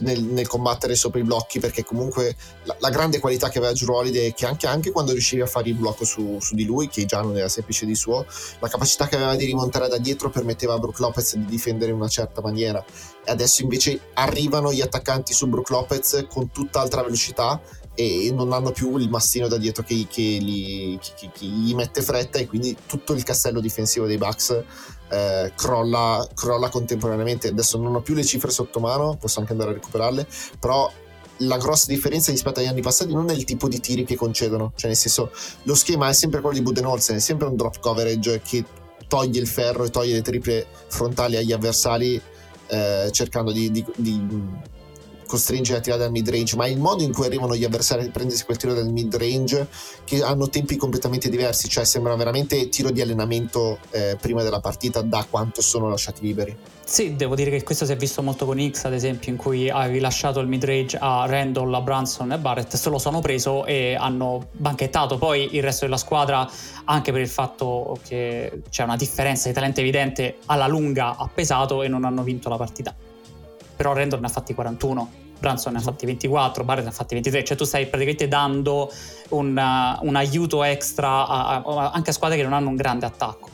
[0.00, 4.28] nel, nel, combattere sopra i blocchi perché comunque la, la grande qualità che aveva Holiday
[4.28, 7.04] è che anche, anche, quando riuscivi a fare il blocco su, su, di lui che
[7.06, 8.26] già non era semplice di suo
[8.60, 11.96] la capacità che aveva di rimontare da dietro permetteva a Brook Lopez di difendere in
[11.96, 12.84] una certa maniera.
[13.24, 17.60] E adesso invece arrivano gli attaccanti su Brook Lopez con tutt'altra velocità
[17.94, 22.02] e non hanno più il mastino da dietro che, che, gli, che, che, gli, mette
[22.02, 24.62] fretta e quindi tutto il castello difensivo dei Bucks
[25.14, 27.48] eh, crolla, crolla, contemporaneamente.
[27.48, 30.26] Adesso non ho più le cifre sotto mano, posso anche andare a recuperarle,
[30.58, 30.90] però
[31.38, 34.72] la grossa differenza rispetto agli anni passati non è il tipo di tiri che concedono,
[34.76, 35.30] cioè nel senso
[35.62, 38.64] lo schema è sempre quello di Budenholzer, è sempre un drop coverage che
[39.08, 42.20] toglie il ferro e toglie le triple frontali agli avversari
[42.68, 44.26] eh, cercando di, di, di
[45.26, 48.10] costringere a tirare dal mid range, ma il modo in cui arrivano gli avversari a
[48.10, 49.68] prendersi quel tiro dal mid range
[50.04, 55.00] che hanno tempi completamente diversi, cioè sembra veramente tiro di allenamento eh, prima della partita
[55.02, 56.56] da quanto sono lasciati liberi.
[56.84, 59.70] Sì, devo dire che questo si è visto molto con X, ad esempio, in cui
[59.70, 63.64] avevi lasciato il mid range a Randall, a Branson e Barrett, se lo sono preso
[63.64, 65.16] e hanno banchettato.
[65.16, 66.46] Poi il resto della squadra,
[66.84, 71.82] anche per il fatto che c'è una differenza di talento evidente, alla lunga ha pesato
[71.82, 72.94] e non hanno vinto la partita.
[73.76, 77.12] Però Randall ne ha fatti 41 Branson ne ha fatti 24, Barrett ne ha fatti
[77.12, 78.90] 23, cioè tu stai praticamente dando
[79.30, 83.04] un, uh, un aiuto extra a, a, anche a squadre che non hanno un grande
[83.04, 83.53] attacco.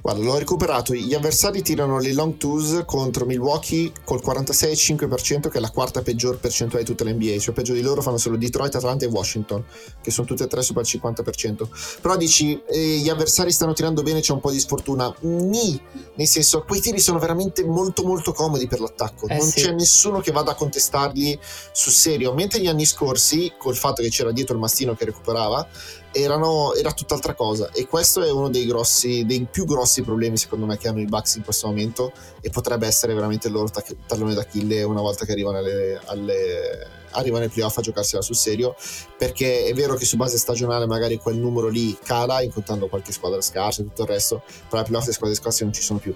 [0.00, 0.94] Guarda, l'ho recuperato.
[0.94, 6.38] Gli avversari tirano le long twos contro Milwaukee col 46,5%, che è la quarta peggior
[6.38, 7.38] percentuale di tutta l'NBA.
[7.38, 9.64] Cioè, peggio di loro fanno solo Detroit, Atlanta e Washington,
[10.02, 11.68] che sono tutte e tre sopra il 50%.
[12.00, 15.14] Però dici, eh, gli avversari stanno tirando bene, c'è un po' di sfortuna.
[15.20, 15.80] Ni,
[16.14, 19.26] nel senso, quei tiri sono veramente molto, molto comodi per l'attacco.
[19.28, 19.62] Eh non sì.
[19.62, 21.38] c'è nessuno che vada a contestarli
[21.72, 22.32] sul serio.
[22.34, 25.66] Mentre gli anni scorsi, col fatto che c'era dietro il mastino che recuperava,
[26.14, 27.70] erano, era tutt'altra cosa.
[27.72, 31.06] E questo è uno dei grossi dei più grossi problemi secondo me che hanno i
[31.06, 35.24] Bucks in questo momento e potrebbe essere veramente il loro tac- tallone d'Achille una volta
[35.24, 38.76] che arrivano alle, alle arrivano ai playoff a giocarsela sul serio.
[39.18, 43.40] Perché è vero che su base stagionale magari quel numero lì cala incontrando qualche squadra
[43.40, 46.14] scarsa e tutto il resto però ai playoff le squadre scarse non ci sono più.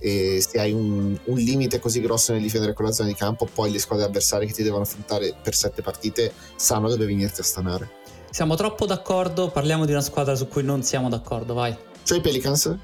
[0.00, 3.72] E se hai un, un, limite così grosso nel difendere quella zona di campo poi
[3.72, 7.97] le squadre avversarie che ti devono affrontare per sette partite sanno dove venirti a stanare
[8.30, 11.76] siamo troppo d'accordo, parliamo di una squadra su cui non siamo d'accordo, vai.
[12.02, 12.76] Cioè i Pelicans?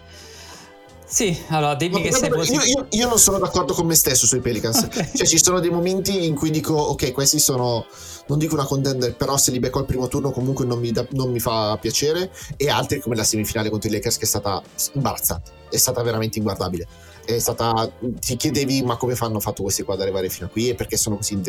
[1.06, 4.26] Sì, allora dimmi no, che sei io, io, io, non sono d'accordo con me stesso
[4.26, 4.82] sui Pelicans.
[4.94, 5.10] Okay.
[5.14, 7.86] Cioè ci sono dei momenti in cui dico ok, questi sono,
[8.26, 11.06] non dico una contender, però se li becco al primo turno comunque non mi, da,
[11.10, 14.62] non mi fa piacere e altri come la semifinale contro i Lakers che è stata
[14.94, 16.86] imbarazzante, è stata veramente inguardabile
[17.24, 20.68] è stata ti chiedevi ma come fanno fatto questi qua ad arrivare fino a qui?
[20.68, 21.40] E perché sono così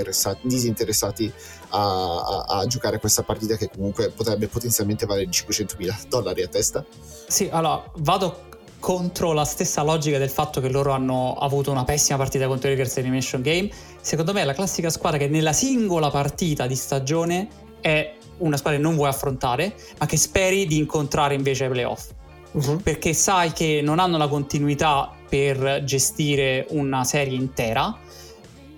[0.42, 1.32] disinteressati
[1.70, 6.48] a, a, a, giocare questa partita che comunque potrebbe potenzialmente valere 500 mila dollari a
[6.48, 6.86] testa.
[7.28, 12.18] Sì allora vado contro la stessa logica del fatto che loro hanno avuto una pessima
[12.18, 13.70] partita contro i Lakers Elimination Game.
[14.00, 17.48] Secondo me è la classica squadra che nella singola partita di stagione
[17.82, 22.10] è una squadra che non vuoi affrontare ma che speri di incontrare invece ai playoff
[22.56, 22.82] uh-huh.
[22.82, 27.98] perché sai che non hanno la continuità per gestire una serie intera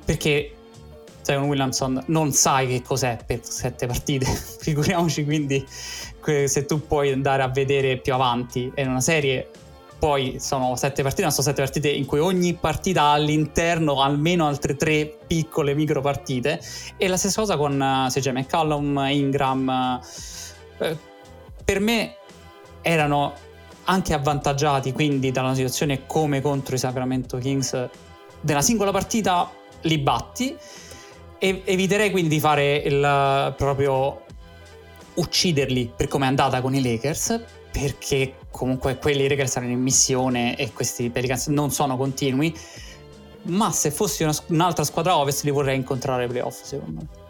[0.03, 0.51] perché
[1.21, 4.25] Zion Williamson non sai che cos'è per sette partite
[4.59, 9.49] figuriamoci quindi se tu puoi andare a vedere più avanti è una serie
[9.99, 14.45] poi sono sette partite ma sono sette partite in cui ogni partita ha all'interno almeno
[14.45, 16.59] altre tre piccole micro partite
[16.97, 19.99] e la stessa cosa con uh, CJ McCallum Ingram
[20.77, 20.97] uh,
[21.63, 22.15] per me
[22.81, 23.33] erano
[23.89, 27.89] anche avvantaggiati quindi da una situazione come contro i Sacramento Kings
[28.41, 30.55] della singola partita li batti.
[31.39, 34.23] E eviterei quindi di fare il proprio
[35.15, 40.55] ucciderli per come è andata con i Lakers perché comunque quelli Lakers erano in missione
[40.57, 42.55] e questi Pelicans non sono continui.
[43.43, 47.25] Ma se fossi una, un'altra squadra ovest li vorrei incontrare ai playoff secondo me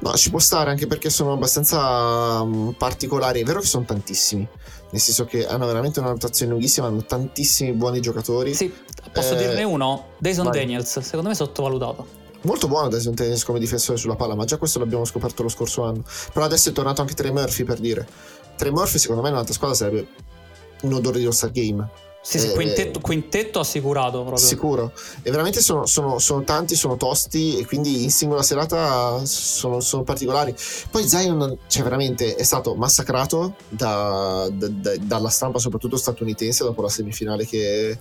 [0.00, 3.40] No, ci può stare anche perché sono abbastanza um, particolari.
[3.40, 4.46] È vero che sono tantissimi,
[4.90, 8.54] nel senso che hanno veramente una rotazione lunghissima, hanno tantissimi buoni giocatori.
[8.54, 8.72] Sì,
[9.12, 10.08] posso eh, dirne uno?
[10.18, 10.58] Dyson vai.
[10.58, 12.16] Daniels, secondo me sottovalutato.
[12.42, 15.82] Molto buono Dyson Daniels come difensore sulla palla, ma già questo l'abbiamo scoperto lo scorso
[15.82, 16.04] anno.
[16.32, 18.06] Però adesso è tornato anche Trey Murphy per dire.
[18.56, 20.08] Trey Murphy secondo me in un'altra squadra sarebbe
[20.82, 22.06] un odore di All-Star Game.
[22.28, 24.36] Sì, sì, quintetto, quintetto, assicurato proprio.
[24.36, 24.92] Sicuro.
[25.22, 30.02] E veramente sono, sono, sono, tanti, sono tosti e quindi in singola serata sono, sono,
[30.02, 30.54] particolari.
[30.90, 36.82] Poi Zion, cioè veramente, è stato massacrato da, da, da, dalla stampa, soprattutto statunitense, dopo
[36.82, 37.98] la semifinale che,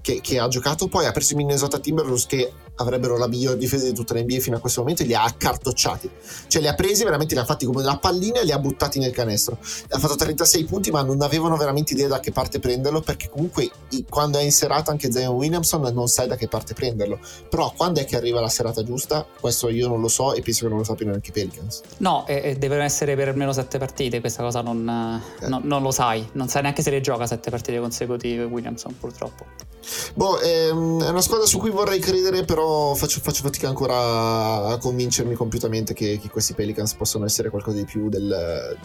[0.00, 0.88] che, che, ha giocato.
[0.88, 4.56] Poi ha preso i Minnesota Timberwolves che avrebbero la miglior difesa di tutta l'NBA fino
[4.56, 6.10] a questo momento e li ha accartocciati.
[6.48, 8.98] Cioè li ha presi, veramente li ha fatti come una pallina e li ha buttati
[8.98, 9.58] nel canestro.
[9.88, 13.70] Ha fatto 36 punti ma non avevano veramente idea da che parte prenderlo perché comunque
[14.08, 17.18] quando è in serata anche Zion Williamson non sai da che parte prenderlo.
[17.48, 19.26] Però quando è che arriva la serata giusta?
[19.38, 21.82] Questo io non lo so e penso che non lo sappiano neanche i Pelicans.
[21.98, 25.48] No, e, devono essere per almeno 7 partite, questa cosa non, eh.
[25.48, 26.26] no, non lo sai.
[26.32, 29.69] Non sai neanche se le gioca 7 partite consecutive Williamson purtroppo.
[30.14, 34.78] Boh, ehm, è una squadra su cui vorrei credere, però faccio, faccio fatica ancora a
[34.78, 38.76] convincermi compiutamente che, che, questi Pelicans possono essere qualcosa di più del,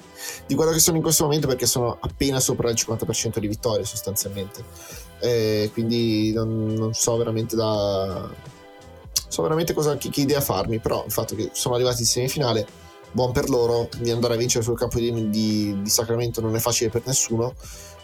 [0.45, 3.85] di quello che sono in questo momento, perché sono appena sopra il 50% di vittorie
[3.85, 4.63] sostanzialmente.
[5.19, 8.29] Eh, quindi non, non, so veramente da.
[9.27, 12.83] So veramente cosa, che, che idea farmi, però il fatto che sono arrivati in semifinale
[13.15, 16.59] buon per loro, di andare a vincere sul campo di, di, di, Sacramento non è
[16.59, 17.55] facile per nessuno,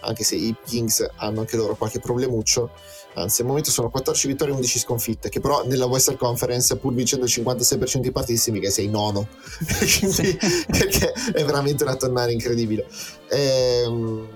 [0.01, 2.71] anche se i Kings hanno anche loro qualche problemuccio.
[3.13, 6.93] Anzi, al momento sono 14 vittorie e 11 sconfitte, che però nella Western Conference, pur
[6.93, 9.27] vincendo il 56% di partiti, che sei nono,
[9.99, 10.37] Quindi,
[10.67, 12.87] perché è veramente una tonnare incredibile.
[13.29, 14.27] Ehm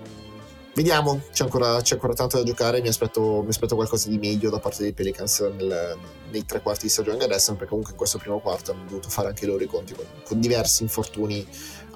[0.76, 2.80] vediamo, c'è ancora, c'è ancora, tanto da giocare.
[2.80, 5.96] Mi aspetto, mi aspetto, qualcosa di meglio da parte dei Pelicans nel,
[6.30, 9.28] nei tre quarti di stagione adesso, perché comunque in questo primo quarto hanno dovuto fare
[9.28, 11.44] anche loro i conti con, con diversi infortuni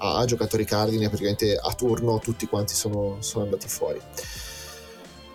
[0.01, 1.07] a, giocatori cardine.
[1.07, 3.99] Praticamente a turno tutti quanti sono, sono andati fuori.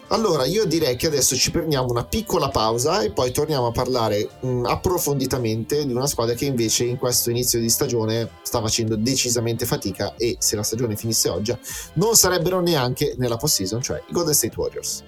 [0.09, 4.29] Allora, io direi che adesso ci prendiamo una piccola pausa e poi torniamo a parlare
[4.40, 8.94] mh, mm, approfonditamente di una squadra che invece in questo inizio di stagione sta facendo
[8.94, 11.57] decisamente fatica e se la stagione finisse oggi
[11.94, 15.02] non sarebbero neanche nella post-season, cioè i Golden State Warriors.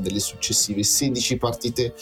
[0.00, 1.94] Delle successive 16 partite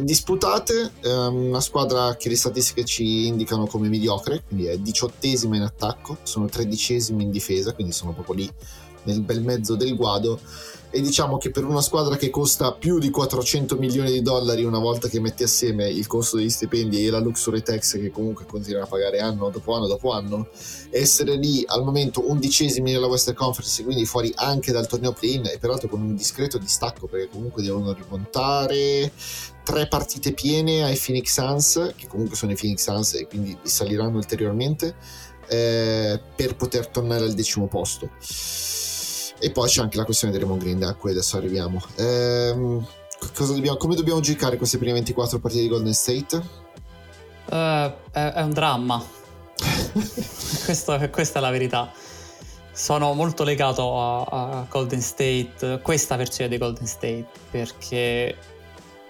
[0.00, 5.62] disputate, ehm, una squadra che le statistiche ci indicano come mediocre, quindi è diciottesima in
[5.62, 8.52] attacco, sono tredicesimi in difesa, quindi sono proprio lì
[9.04, 10.38] nel bel mezzo del guado.
[10.94, 14.78] E diciamo che per una squadra che costa più di 400 milioni di dollari una
[14.78, 18.84] volta che metti assieme il costo degli stipendi e la luxury tax che comunque continua
[18.84, 20.46] a pagare anno dopo anno dopo anno
[20.90, 25.58] essere lì al momento undicesimi nella Western Conference quindi fuori anche dal torneo play-in e
[25.58, 29.10] peraltro con un discreto distacco perché comunque devono rimontare
[29.64, 34.18] tre partite piene ai Phoenix Suns che comunque sono i Phoenix Suns e quindi saliranno
[34.18, 34.94] ulteriormente
[35.48, 38.10] eh, per poter tornare al decimo posto
[39.44, 41.78] e poi c'è anche la questione di Raymond Green, a cui adesso arriviamo.
[41.96, 42.86] Ehm,
[43.36, 46.36] dobbiamo, come dobbiamo giocare queste prime 24 partite di Golden State?
[47.50, 49.04] Uh, è, è, un dramma.
[50.64, 51.92] Questo, questa è la verità.
[52.72, 58.36] Sono molto legato a, a, Golden State, questa versione di Golden State, perché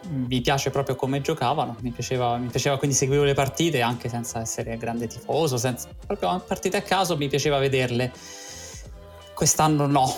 [0.09, 4.41] mi piace proprio come giocavano, mi piaceva, mi piaceva, quindi seguivo le partite anche senza
[4.41, 8.13] essere grande tifoso, senza, proprio partite a caso mi piaceva vederle
[9.35, 10.15] Quest'anno no,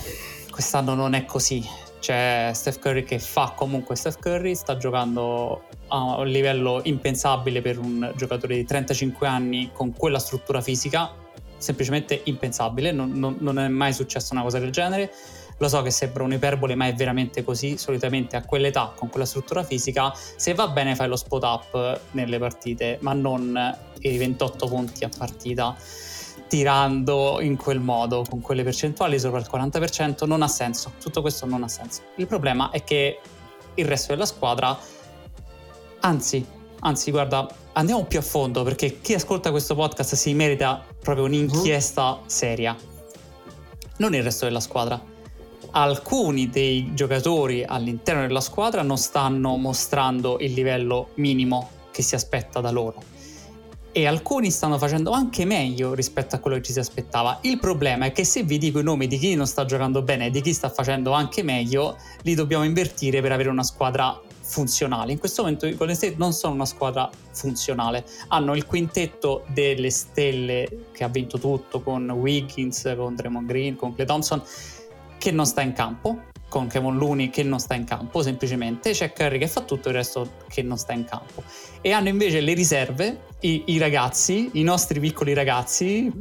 [0.51, 1.67] quest'anno non è così.
[1.99, 7.79] C'è Steph Curry che fa comunque Steph Curry, sta giocando a un livello impensabile per
[7.79, 11.11] un giocatore di 35 anni con quella struttura fisica,
[11.57, 15.11] semplicemente impensabile, non, non, non è mai successa una cosa del genere.
[15.59, 17.79] Lo so che sembra un'iperbole, ma è veramente così.
[17.79, 22.39] Solitamente a quell'età, con quella struttura fisica, se va bene fai lo spot up nelle
[22.39, 25.75] partite, ma non i 28 punti a partita
[26.49, 30.93] tirando in quel modo, con quelle percentuali sopra il 40%, non ha senso.
[31.01, 32.03] Tutto questo non ha senso.
[32.17, 33.21] Il problema è che
[33.75, 34.77] il resto della squadra,
[36.01, 36.45] anzi,
[36.81, 42.21] anzi, guarda, andiamo più a fondo perché chi ascolta questo podcast si merita proprio un'inchiesta
[42.27, 42.77] seria.
[43.99, 45.15] Non il resto della squadra.
[45.73, 52.61] Alcuni dei giocatori all'interno della squadra non stanno mostrando il livello minimo che si aspetta
[52.61, 53.15] da loro
[53.97, 57.39] e alcuni stanno facendo anche meglio rispetto a quello che ci si aspettava.
[57.41, 60.27] Il problema è che se vi dico i nomi di chi non sta giocando bene
[60.27, 65.13] e di chi sta facendo anche meglio, li dobbiamo invertire per avere una squadra funzionale.
[65.13, 69.89] In questo momento i Golden State non sono una squadra funzionale, hanno il quintetto delle
[69.89, 74.43] stelle che ha vinto tutto con Wiggins, con Draymond Green, con Clay Thompson
[75.17, 79.13] che non sta in campo con Kevin Looney che non sta in campo, semplicemente c'è
[79.13, 81.43] Curry che fa tutto il resto che non sta in campo.
[81.81, 86.13] E hanno invece le riserve, i, i ragazzi, i nostri piccoli ragazzi,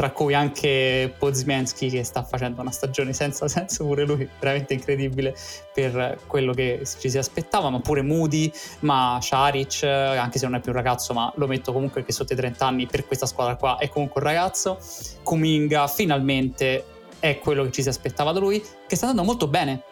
[0.00, 5.36] tra cui anche Podziemski che sta facendo una stagione senza senso, pure lui veramente incredibile
[5.74, 10.60] per quello che ci si aspettava, ma pure Moody, ma Sharic, anche se non è
[10.60, 13.56] più un ragazzo, ma lo metto comunque che sotto i 30 anni per questa squadra
[13.56, 14.78] qua è comunque un ragazzo.
[15.22, 16.82] Kuminga finalmente
[17.20, 19.82] è quello che ci si aspettava da lui, che sta andando molto bene.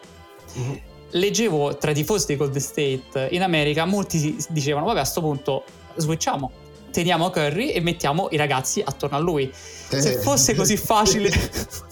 [0.57, 0.75] Mm-hmm.
[1.11, 5.63] Leggevo tra i tifosi di Golden State in America, molti dicevano, vabbè a questo punto
[5.95, 6.51] switchiamo,
[6.91, 9.51] teniamo Curry e mettiamo i ragazzi attorno a lui.
[9.89, 10.01] Eh.
[10.01, 11.31] Se fosse così facile...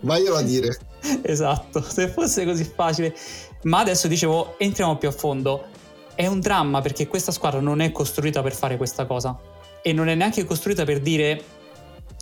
[0.00, 0.76] Vaglielo a dire.
[1.22, 3.14] esatto, se fosse così facile.
[3.62, 5.66] Ma adesso dicevo, entriamo più a fondo.
[6.14, 9.38] È un dramma perché questa squadra non è costruita per fare questa cosa.
[9.82, 11.42] E non è neanche costruita per dire,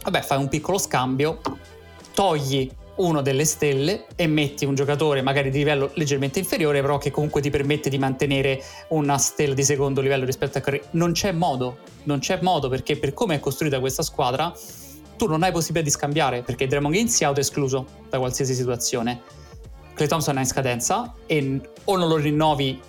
[0.05, 1.41] vabbè, fai un piccolo scambio,
[2.15, 7.11] togli uno delle stelle e metti un giocatore magari di livello leggermente inferiore, però che
[7.11, 10.81] comunque ti permette di mantenere una stella di secondo livello rispetto a Curry.
[10.93, 14.53] Non c'è modo, non c'è modo perché per come è costruita questa squadra
[15.17, 19.21] tu non hai possibilità di scambiare perché Draymond Green si è autoescluso da qualsiasi situazione.
[19.95, 22.81] Clay Thompson è in scadenza e o non lo rinnovi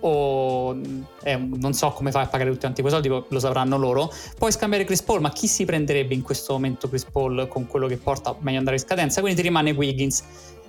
[0.00, 0.76] o
[1.22, 4.12] eh, non so come fai a pagare tutti quanti quei soldi, lo sapranno loro.
[4.36, 7.86] Puoi scambiare Chris Paul, ma chi si prenderebbe in questo momento Chris Paul con quello
[7.86, 9.20] che porta meglio andare in scadenza?
[9.20, 10.24] Quindi ti rimane Wiggins.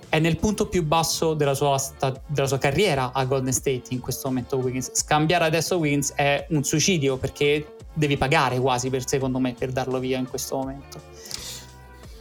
[0.10, 4.00] È nel punto più basso della sua, sta- della sua carriera a Golden State in
[4.00, 4.92] questo momento Wiggins.
[4.94, 10.00] Scambiare adesso Wiggins è un suicidio perché devi pagare quasi per secondo me per darlo
[10.00, 11.00] via in questo momento.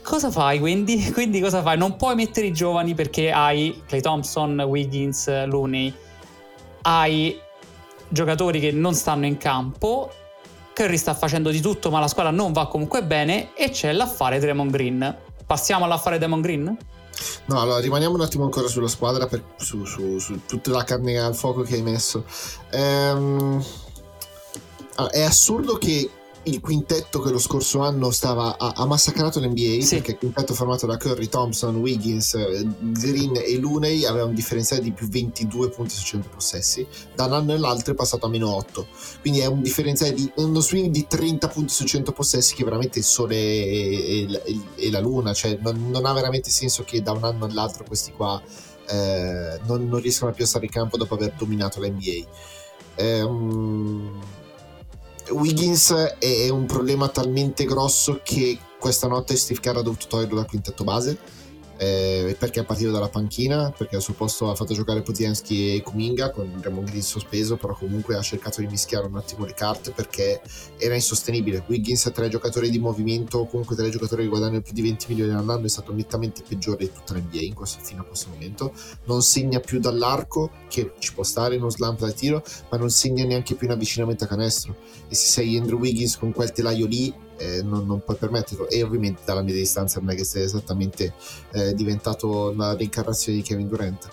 [0.02, 0.98] Cosa fai quindi?
[1.12, 1.76] Quindi cosa fai?
[1.76, 5.92] Non puoi mettere i giovani perché hai Clay Thompson, Wiggins, Looney
[6.82, 7.40] hai
[8.08, 10.10] giocatori che non stanno in campo,
[10.74, 14.38] Curry sta facendo di tutto ma la squadra non va comunque bene e c'è l'affare
[14.38, 15.16] Draymond Green.
[15.46, 16.76] Passiamo all'affare Draymond Green?
[17.46, 21.18] No, allora rimaniamo un attimo ancora sulla squadra, per, su, su, su, tutta la carne
[21.18, 22.24] al fuoco che hai messo.
[22.70, 23.64] Ehm,
[25.10, 26.08] è assurdo che
[26.48, 29.96] il quintetto che lo scorso anno stava, ha, ha massacrato l'NBA sì.
[29.96, 32.36] perché il quintetto formato da Curry, Thompson, Wiggins,
[32.80, 37.32] Green e Looney aveva un differenziale di più 22 punti su 100 possessi da un
[37.32, 38.86] anno all'altro è passato a meno 8
[39.20, 42.98] quindi è un differenziale di uno swing di 30 punti su 100 possessi che veramente
[42.98, 47.12] il sole e, e, e la luna cioè non, non, ha veramente senso che da
[47.12, 48.40] un anno all'altro questi qua
[48.88, 52.26] eh, non, non, riescono più a stare in campo dopo aver dominato l'NBA
[52.96, 54.20] eh, um,
[55.30, 60.48] Wiggins è un problema talmente grosso che questa notte Steve Kerr ha dovuto toglierlo dal
[60.48, 61.18] quintetto base
[61.78, 65.82] eh, perché è partito dalla panchina, perché al suo posto ha fatto giocare Pozienski e
[65.82, 69.92] Kuminga con Draymond Green sospeso, però comunque ha cercato di mischiare un attimo le carte
[69.92, 70.40] perché
[70.76, 71.64] era insostenibile.
[71.68, 75.32] Wiggins ha tre giocatori di movimento, comunque tre giocatori che guadagnano più di 20 milioni
[75.32, 78.72] all'anno, è stato nettamente peggiore di tutta l'NBA in questo, fino a questo momento.
[79.04, 82.90] Non segna più dall'arco, che ci può stare in uno slamp da tiro, ma non
[82.90, 84.74] segna neanche più in avvicinamento a canestro.
[85.08, 88.68] E se sei Andrew Wiggins con quel telaio lì, eh, non, non, puoi permetterlo.
[88.68, 91.14] E ovviamente dalla media distanza non è che sei esattamente
[91.52, 94.08] eh, diventato una reincarnazione di Kevin Durant.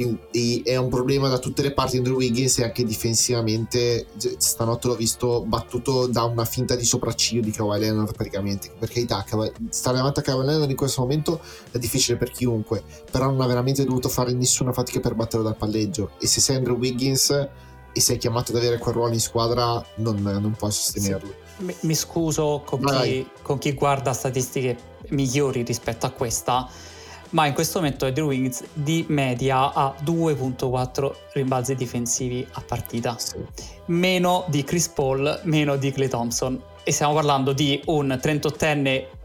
[0.00, 1.98] Quindi è un problema da tutte le parti.
[1.98, 4.06] Andrew Wiggins e anche difensivamente
[4.38, 8.72] stanotte l'ho visto battuto da una finta di sopracciglio di Kawhi Leonard praticamente.
[8.78, 9.22] Per carità
[9.68, 11.38] stare davanti a Kawhi Leonard in questo momento
[11.70, 12.82] è difficile per chiunque.
[13.10, 16.12] Però non ha veramente dovuto fare nessuna fatica per batterlo dal palleggio.
[16.18, 17.48] E se sei Andrew Wiggins
[17.92, 21.28] e sei chiamato ad avere quel ruolo in squadra non, non puoi sostenerlo.
[21.28, 24.76] sì mi, mi scuso con chi, con chi, guarda statistiche
[25.08, 26.68] migliori rispetto a questa,
[27.30, 33.36] ma in questo momento Andrew Wiggins di media ha 2.4 rimbalzi difensivi a partita, sì.
[33.86, 36.60] meno di Chris Paul, meno di Clay Thompson.
[36.82, 39.18] E stiamo parlando di un 38enne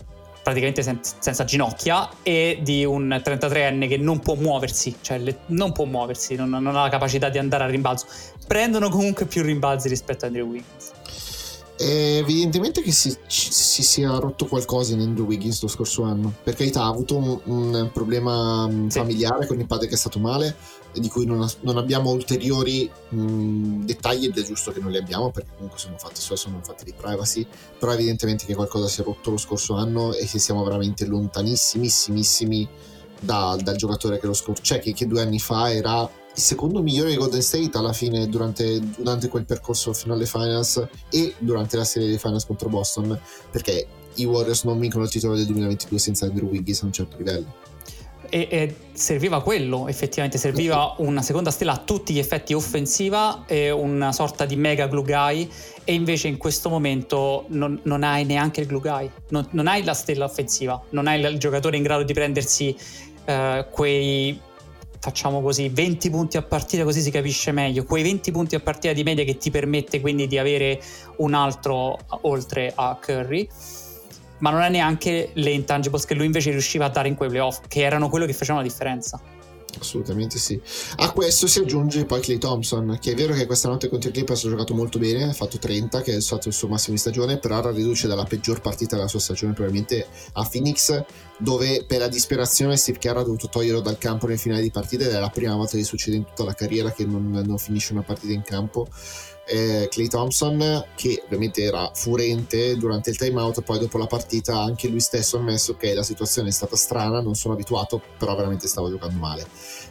[0.46, 5.72] praticamente sen- senza ginocchia e di un 33enne che non può muoversi, cioè le- non
[5.72, 8.06] può muoversi, non, non, ha la capacità di andare a rimbalzo.
[8.46, 10.92] Prendono comunque più rimbalzi rispetto a Andrew Wiggins.
[11.78, 16.34] È evidentemente che si, si, sia rotto qualcosa in Andrew Wiggins lo scorso anno.
[16.42, 19.00] Per carità, ha avuto un, un problema mm, sì.
[19.00, 20.56] familiare con il padre che è stato male,
[20.94, 24.98] di cui non, non abbiamo ulteriori mh, mm, dettagli ed è giusto che non li
[24.98, 27.46] abbiamo perché comunque sono fatti suoi, sono fatti di privacy.
[27.78, 32.70] Però evidentemente che qualcosa si è rotto lo scorso anno e che siamo veramente lontanissimissimi
[33.20, 36.82] da, dal giocatore che lo scorso, cioè che, che due anni fa era il secondo
[36.82, 41.78] migliore di Golden State alla fine durante, durante, quel percorso fino alle finals e durante
[41.78, 43.18] la serie dei finals contro Boston
[43.50, 47.18] perché i Warriors non vincono il titolo del 2022 senza Andrew Wiggins a un certo
[47.18, 47.64] livello.
[48.28, 53.70] E, e serviva quello effettivamente serviva una seconda stella a tutti gli effetti offensiva e
[53.70, 55.50] una sorta di mega glue guy
[55.84, 59.84] e invece in questo momento non, non hai neanche il glue guy non, non, hai
[59.84, 62.76] la stella offensiva non hai il giocatore in grado di prendersi
[63.28, 64.40] uh, quei
[65.06, 67.84] facciamo così 20 punti a partita così si capisce meglio.
[67.84, 70.82] Quei 20 punti a partita di media che ti permette quindi di avere
[71.18, 73.48] un altro oltre a Curry.
[74.40, 77.62] Ma non è neanche le intangibles che lui invece riusciva a dare in quei playoff
[77.68, 79.22] che erano quello che facevano la differenza
[79.80, 80.60] assolutamente sì.
[80.98, 84.14] A questo si aggiunge poi Clay Thompson, che è vero che questa notte contro i
[84.14, 87.02] Clippers ha giocato molto bene, ha fatto 30, che è stato il suo massimo di
[87.02, 91.04] stagione, però ora riduce dalla peggior partita della sua stagione probabilmente a Phoenix,
[91.38, 95.06] dove per la disperazione Steve Kerr ha dovuto toglierlo dal campo nel finale di partita
[95.06, 97.94] ed è la prima volta che succede in tutta la carriera che non, non finisce
[97.94, 98.88] una partita in campo
[99.48, 104.60] eh, Clay Thompson che ovviamente era furente durante il time out poi dopo la partita
[104.60, 108.36] anche lui stesso ha ammesso che la situazione è stata strana non sono abituato però
[108.36, 109.46] veramente stavo giocando male.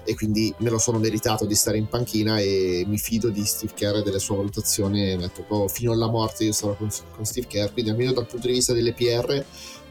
[0.05, 3.73] E quindi me lo sono meritato di stare in panchina e mi fido di Steve
[3.75, 7.47] Kerr e delle sue valutazioni detto, oh, fino alla morte io sarò con, con Steve
[7.47, 9.45] Kerr quindi almeno dal punto di vista delle PR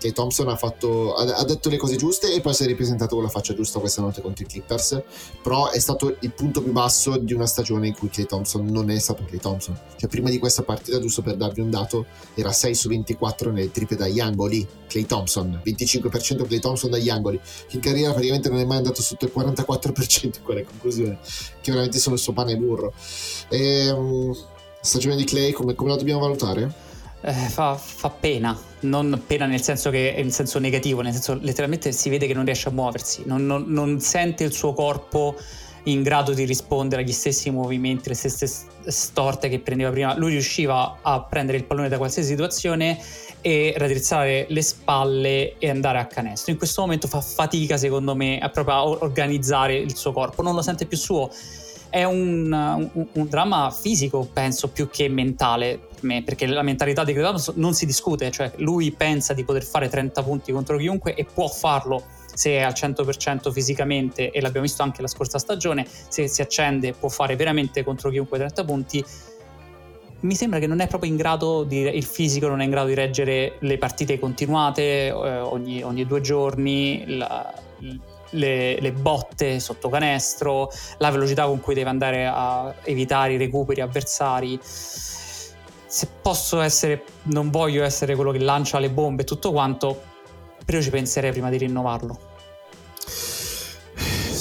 [0.04, 3.24] che Thompson ha, fatto, ha, detto le cose giuste e poi si è ripresentato con
[3.24, 5.02] la faccia giusta questa notte contro i Clippers
[5.42, 8.90] però è stato il punto più basso di una stagione in cui Clay Thompson non
[8.90, 9.80] è stato Clay Thompson.
[9.96, 13.72] Cioè prima di questa partita giusto per darvi un dato era 6 su 24 nelle
[13.72, 15.62] triple dagli angoli Clay Thompson.
[15.64, 17.40] 25% Clay Thompson dagli angoli.
[17.40, 21.18] Che in carriera praticamente non è mai andato sotto il 44% in quelle conclusioni
[21.62, 22.94] che veramente sono il suo pane burro.
[23.48, 24.36] E, um,
[24.82, 26.92] stagione di Clay come, come la dobbiamo valutare?
[27.26, 31.94] Eh, fa, fa, pena, non pena nel senso che è senso negativo, nel senso letteralmente
[31.94, 35.38] si vede che non riesce a muoversi, non, non, non, sente il suo corpo
[35.84, 38.50] in grado di rispondere agli stessi movimenti, le stesse
[38.86, 40.18] storte che prendeva prima.
[40.18, 43.00] Lui riusciva a prendere il pallone da qualsiasi situazione
[43.40, 46.52] e raddrizzare le spalle e andare a canestro.
[46.52, 50.62] In questo momento fa fatica, secondo me, a proprio organizzare il suo corpo, non lo
[50.62, 51.30] sente più suo
[51.94, 57.04] è un, un, un, dramma fisico, penso, più che mentale per me, perché la mentalità
[57.04, 61.14] di Credato non si discute, cioè lui pensa di poter fare 30 punti contro chiunque
[61.14, 65.86] e può farlo se è al 100% fisicamente e l'abbiamo visto anche la scorsa stagione,
[66.08, 69.06] se si accende può fare veramente contro chiunque 30 punti.
[70.22, 72.88] Mi sembra che non è proprio in grado di, il fisico non è in grado
[72.88, 77.54] di reggere le partite continuate eh, ogni, ogni, due giorni, la,
[78.34, 83.82] le, le, botte sotto canestro, la velocità con cui deve andare a evitare i recuperi
[83.82, 84.60] avversari.
[84.62, 90.02] Se posso essere, non voglio essere quello che lancia le bombe e tutto quanto,
[90.66, 92.32] però ci penserei prima di rinnovarlo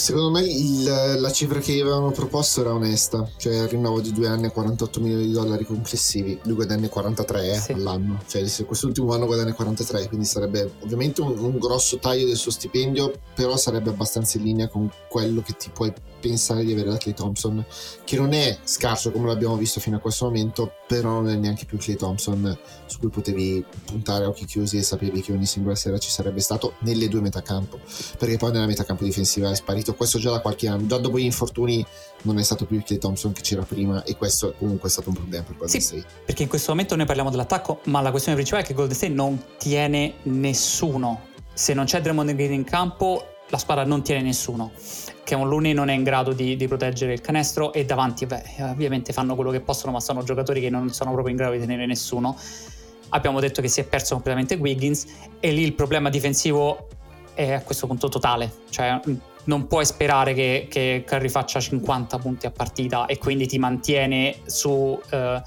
[0.03, 4.27] secondo me il, la cifra che avevano proposto era onesta, cioè il rinnovo di due
[4.27, 7.73] anni a 48 milioni di dollari complessivi, lui guadagna 43 eh, sì.
[7.73, 12.51] all'anno, cioè quest'ultimo anno guadagna 43, quindi sarebbe ovviamente un, un grosso taglio del suo
[12.51, 15.93] stipendio, però sarebbe abbastanza in linea con quello che ti puoi
[16.23, 17.65] pensare di avere da Clay Thompson,
[18.05, 21.65] che non è scarso come l'abbiamo visto fino a questo momento, però non è neanche
[21.65, 25.75] più Clay Thompson su cui potevi puntare a occhi chiusi e sapevi che ogni singola
[25.75, 27.81] sera ci sarebbe stato nelle due metacampo,
[28.19, 31.25] perché poi nella metacampo difensiva è sparito, questo già da qualche anno, già dopo gli
[31.25, 31.85] infortuni
[32.23, 35.09] non è stato più il Clay Thompson che c'era prima e questo comunque è stato
[35.09, 36.07] un problema per Golden sì, State.
[36.25, 39.13] Perché in questo momento noi parliamo dell'attacco, ma la questione principale è che Golden State
[39.13, 41.31] non tiene nessuno.
[41.53, 44.73] Se non c'è Draymond Green in campo, la squadra non tiene nessuno.
[45.25, 49.13] Kevin Looney non è in grado di, di, proteggere il canestro e davanti beh, ovviamente
[49.13, 51.87] fanno quello che possono ma sono giocatori che non sono proprio in grado di tenere
[51.87, 52.37] nessuno
[53.11, 55.07] abbiamo detto che si è perso completamente Wiggins
[55.41, 56.89] e lì il problema difensivo
[57.35, 59.01] è a questo punto totale cioè
[59.45, 64.37] non puoi sperare che, che Curry faccia 50 punti a partita e quindi ti mantiene
[64.47, 65.43] su eh,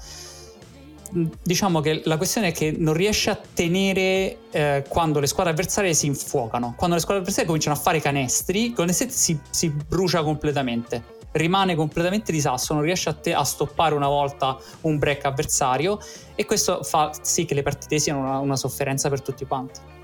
[1.42, 5.94] diciamo che la questione è che non riesce a tenere eh, quando le squadre avversarie
[5.94, 6.74] si infuocano.
[6.76, 11.14] Quando le squadre avversarie cominciano a fare canestri, Golden State si, si brucia completamente.
[11.32, 15.98] Rimane completamente di sasso, non riesce a, te- a, stoppare una volta un break avversario
[16.34, 19.95] e questo fa sì che le partite siano una, una sofferenza per tutti quanti.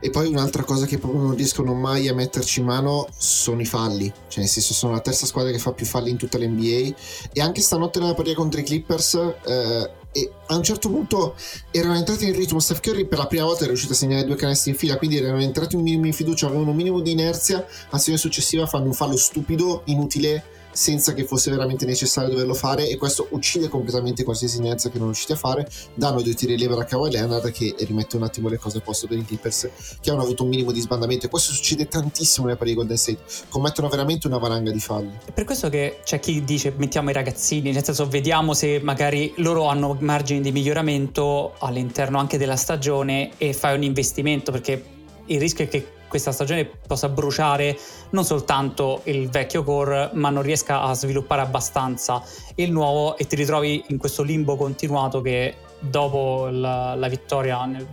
[0.00, 3.66] E poi un'altra cosa che proprio non riescono mai a metterci in mano sono i
[3.66, 4.12] falli.
[4.28, 6.94] Cioè, nel senso, sono la terza squadra che fa più falli in tutta l'NBA.
[7.32, 9.14] E anche stanotte nella partita contro i Clippers,
[9.46, 11.36] eh, e a un certo punto
[11.70, 14.36] erano entrati in ritmo Steph Curry per la prima volta è riuscito a segnare due
[14.36, 17.64] canestri in fila quindi erano entrati un minimo in fiducia avevano un minimo di inerzia
[17.90, 22.96] azione successiva fanno un fallo stupido inutile senza che fosse veramente necessario doverlo fare e
[22.96, 25.68] questo uccide completamente qualsiasi inerzia che non riuscite a fare.
[25.92, 29.08] Danno due tiri lever a Kawhi Leonard che rimette un attimo le cose a posto
[29.08, 29.68] per i Clippers
[30.00, 33.18] che hanno avuto un minimo di sbandamento e questo succede tantissimo nelle pari Golden State.
[33.48, 35.10] Commettono veramente una valanga di falli.
[35.24, 39.32] È per questo che c'è chi dice mettiamo i ragazzini nel senso vediamo se magari
[39.38, 44.80] loro hanno margini di miglioramento all'interno anche della stagione e fai un investimento perché
[45.26, 47.78] il rischio è che questa stagione possa bruciare
[48.10, 52.22] non soltanto il vecchio core, ma non riesca a sviluppare abbastanza
[52.56, 57.86] il nuovo e ti ritrovi in questo limbo continuato che dopo la, la vittoria nel,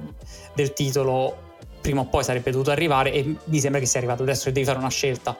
[0.53, 1.43] del titolo
[1.81, 4.65] prima o poi sarebbe dovuto arrivare e mi sembra che sia arrivato adesso e devi
[4.65, 5.37] fare una scelta.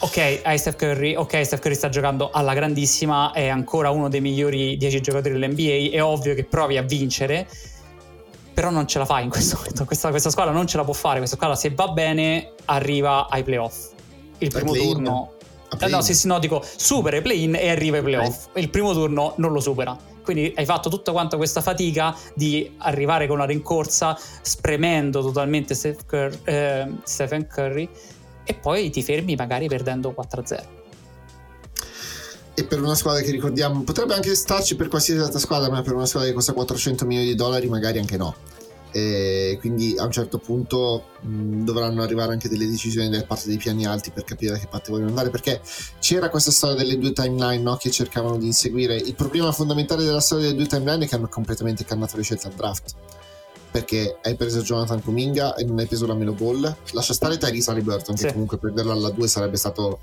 [0.00, 4.20] Ok, hai Steph Curry, ok, Steph Curry sta giocando alla grandissima, è ancora uno dei
[4.20, 7.48] migliori 10 giocatori dell'NBA, è ovvio che provi a vincere,
[8.56, 9.84] però non ce la fa in questo momento.
[9.84, 11.18] Questa, questa, squadra non ce la può fare.
[11.18, 13.90] Questa squadra, se va bene, arriva ai playoff.
[14.38, 15.32] Il primo play turno.
[15.78, 18.46] Eh, no, sì, sì, no, dico supera i play-in e arriva ai playoff.
[18.54, 19.94] Il primo turno non lo supera.
[20.24, 26.06] Quindi hai fatto tutta quanta questa fatica di arrivare con una rincorsa, spremendo totalmente Steph
[26.06, 27.86] Curry, eh, Stephen Curry,
[28.42, 30.75] e poi ti fermi magari perdendo 4-0
[32.58, 35.92] e per una squadra che ricordiamo potrebbe anche starci per qualsiasi altra squadra ma per
[35.92, 38.34] una squadra che costa 400 milioni di dollari magari anche no.
[38.92, 43.58] E quindi a un certo punto mh, dovranno arrivare anche delle decisioni da parte dei
[43.58, 45.60] piani alti per capire da che parte vogliono andare perché
[45.98, 48.96] c'era questa storia delle due timeline no, che cercavano di inseguire.
[48.96, 52.46] Il problema fondamentale della storia delle due timeline è che hanno completamente cannato le scelte
[52.46, 52.94] al draft.
[53.70, 56.74] Perché hai preso Jonathan Kuminga e non hai preso la Melo Ball.
[56.92, 58.24] Lascia stare Tyrese Halliburton sì.
[58.24, 59.98] che comunque prenderlo alla 2 sarebbe stato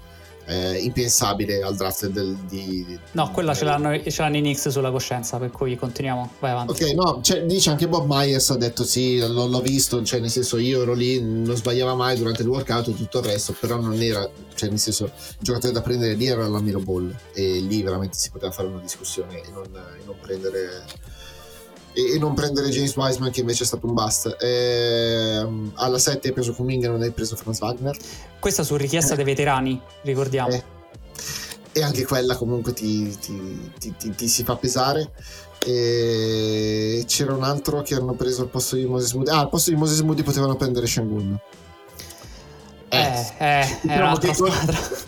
[0.45, 4.91] eh, impensabile al draft del, di, No, quella ce l'hanno, ce l'hanno, i Knicks sulla
[4.91, 6.83] coscienza, per cui continuiamo, vai avanti.
[6.83, 10.29] Ok, no, cioè, dice anche Bob Myers ha detto sì, l'ho, l'ho, visto, cioè nel
[10.29, 13.79] senso io ero lì, non sbagliava mai durante il workout e tutto il resto, però
[13.79, 17.59] non era, cioè nel senso il giocatore da prendere lì era la Miro Ball e
[17.59, 20.83] lì veramente si poteva fare una discussione e non, e non prendere
[21.93, 24.35] e, non prendere James Wiseman che invece è stato un bust.
[24.39, 27.95] Eh, alla 7 hai preso Kuminga, non hai preso Franz Wagner.
[28.39, 29.15] Questa su richiesta eh.
[29.15, 30.49] dei veterani, ricordiamo.
[30.49, 30.63] Eh.
[31.71, 35.11] E anche quella comunque ti, ti, ti, ti, si fa pesare.
[35.65, 39.29] E c'era un altro che hanno preso al posto di Moses Moody.
[39.29, 41.39] Ah, al posto di Moses Moody potevano prendere Shangun.
[42.89, 43.67] Eh, eh, eh
[44.19, 44.51] diciamo con,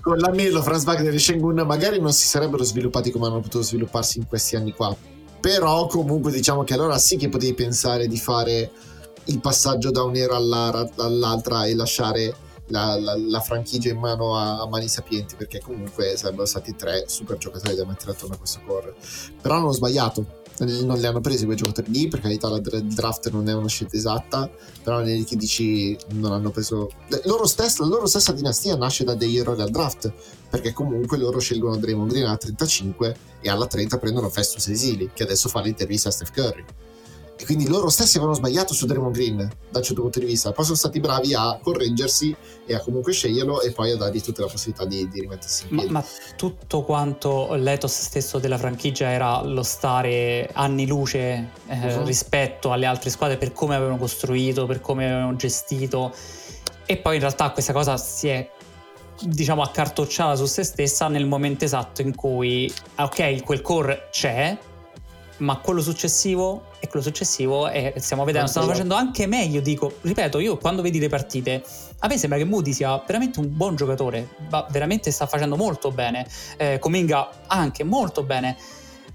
[0.02, 3.62] con la Melo, Franz Wagner e Shengun magari non si sarebbero sviluppati come hanno potuto
[3.62, 4.96] svilupparsi in questi anni qua
[5.46, 8.72] però comunque diciamo che allora sì che potevi pensare di fare
[9.26, 12.36] il passaggio da un'era all'altra e lasciare
[12.70, 17.04] la, la, la franchigia in mano a, a, mani sapienti perché comunque sarebbero stati tre
[17.06, 18.96] super giocatori da mettere attorno a questo core.
[19.40, 20.26] Però hanno sbagliato
[20.60, 23.98] non li hanno presi quei giocatori lì per carità il draft non è una scelta
[23.98, 24.50] esatta
[24.84, 26.90] però negli che dici non hanno preso
[27.26, 30.12] loro stessa, la loro stessa dinastia nasce da dei errori al draft
[30.50, 35.24] perché comunque loro scelgono Draymond Green alla 35 e alla 30 prendono Festus Esili che
[35.24, 36.66] adesso fa l'intervista a Steph Curry
[37.38, 40.54] e quindi loro stessi avevano sbagliato su Draymond Green dal certo punto di vista.
[40.54, 42.34] Poi sono stati bravi a correggersi
[42.66, 45.70] e a comunque sceglierlo e poi a dargli tutta la possibilità di, di rimettersi in
[45.70, 45.92] piedi.
[45.92, 46.06] ma, ma,
[46.38, 52.06] tutto quanto l'ethos stesso della franchigia era lo stare anni luce eh, uh-huh.
[52.06, 56.14] rispetto alle altre squadre per come avevano costruito per come avevano gestito.
[56.86, 58.50] E poi in realtà questa cosa si è
[59.20, 64.58] diciamo accartocciata su se stessa nel momento esatto in cui ok quel core c'è
[65.38, 70.40] ma quello successivo e quello successivo e stiamo vedendo, stanno facendo anche meglio, dico, ripeto,
[70.40, 71.64] io quando vedi le partite,
[72.00, 74.30] a me sembra che Moody sia veramente un buon giocatore,
[74.70, 76.26] veramente sta facendo molto bene,
[76.58, 78.56] eh, Cominga anche molto bene,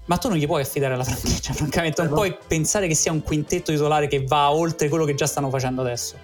[0.05, 3.11] ma tu non gli puoi affidare la franchigia, francamente, non eh, puoi pensare che sia
[3.11, 6.15] un quintetto titolare che va oltre quello che già stanno facendo adesso.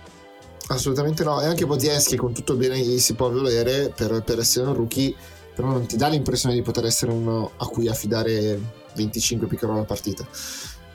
[0.67, 4.21] Assolutamente no, e anche Bozienski con tutto il bene che gli si può volere per,
[4.23, 5.15] per essere un rookie,
[5.55, 8.59] però non ti dà l'impressione di poter essere uno a cui affidare
[8.97, 10.27] 25 pick alla partita.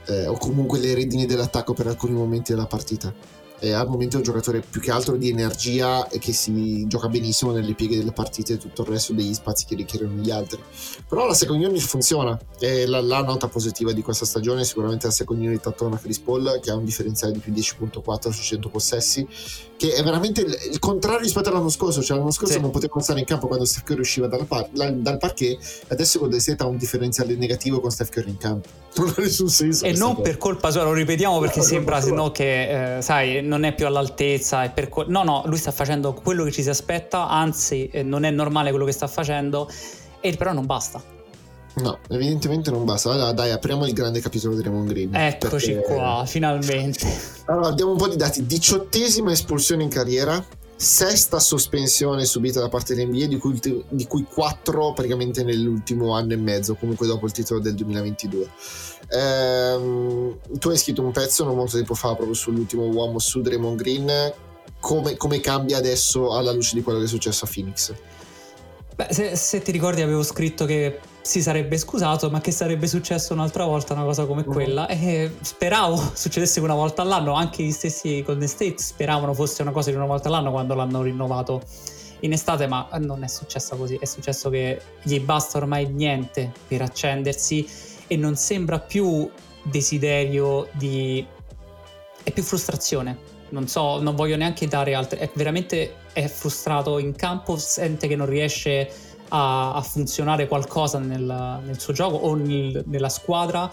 [0.07, 4.25] Eh, o comunque le redini dell'attacco per alcuni momenti della partita è al momento un
[4.25, 8.55] giocatore più che altro di energia e che si gioca benissimo nelle pieghe delle partite
[8.55, 10.61] e tutto il resto degli spazi che richiedono gli altri.
[11.09, 15.07] Però la second unit funziona e la, la nota positiva di questa stagione è sicuramente
[15.07, 18.43] la second unit attorno a Chris Paul che ha un differenziale di più 10.4 su
[18.43, 19.29] 100 possessi
[19.83, 22.61] che è veramente il, il contrario rispetto all'anno scorso, cioè l'anno scorso sì.
[22.61, 25.59] non poteva stare in campo quando Steph Curry usciva dal, par- dal parquet
[25.89, 28.69] adesso Golden State ha un differenziale negativo con Steph Curry in campo.
[28.95, 29.87] Non ha nessun senso.
[29.87, 30.23] E non cosa.
[30.23, 33.74] per colpa sua, lo ripetiamo perché no, sembra se no che, eh, sai, non è
[33.74, 34.66] più all'altezza.
[34.70, 38.30] Per no, no, lui sta facendo quello che ci si aspetta, anzi, eh, non è
[38.30, 39.70] normale quello che sta facendo,
[40.20, 41.03] e però non basta.
[41.74, 43.11] No, evidentemente non basta.
[43.11, 45.14] Allora, dai, apriamo il grande capitolo di Raymond Green.
[45.14, 45.94] Eccoci perché...
[45.94, 47.07] qua, finalmente.
[47.46, 48.44] Allora, diamo un po' di dati.
[48.46, 50.44] Diciottesima espulsione in carriera,
[50.83, 53.59] sesta sospensione subita da parte dell'NBA, di cui,
[53.89, 58.51] di cui quattro praticamente nell'ultimo anno e mezzo, comunque dopo il titolo del 2022.
[59.11, 63.78] Ehm, tu hai scritto un pezzo non molto tempo fa proprio sull'ultimo uomo su Draymond
[63.78, 64.35] Green.
[64.80, 67.95] Come, come cambia adesso alla luce di quello che è successo a Phoenix?
[68.97, 73.33] Beh, se, se, ti ricordi avevo scritto che si sarebbe scusato, ma che sarebbe successo
[73.33, 74.53] un'altra volta una cosa come uh-huh.
[74.53, 74.87] quella.
[74.89, 79.91] E speravo succedesse una volta all'anno, anche gli stessi Golden State speravano fosse una cosa
[79.91, 81.62] di una volta all'anno quando l'hanno rinnovato
[82.20, 83.97] in estate, ma non è successo così.
[83.97, 87.66] È successo che gli basta ormai niente per accendersi
[88.07, 89.31] e non sembra più
[89.62, 91.25] desiderio di...
[92.23, 93.31] è più frustrazione.
[93.51, 95.18] Non so, non voglio neanche dare altre...
[95.18, 98.91] È veramente è frustrato in campo, sente che non riesce
[99.35, 103.70] a, a funzionare qualcosa nel, nel, suo gioco o nel, nella squadra.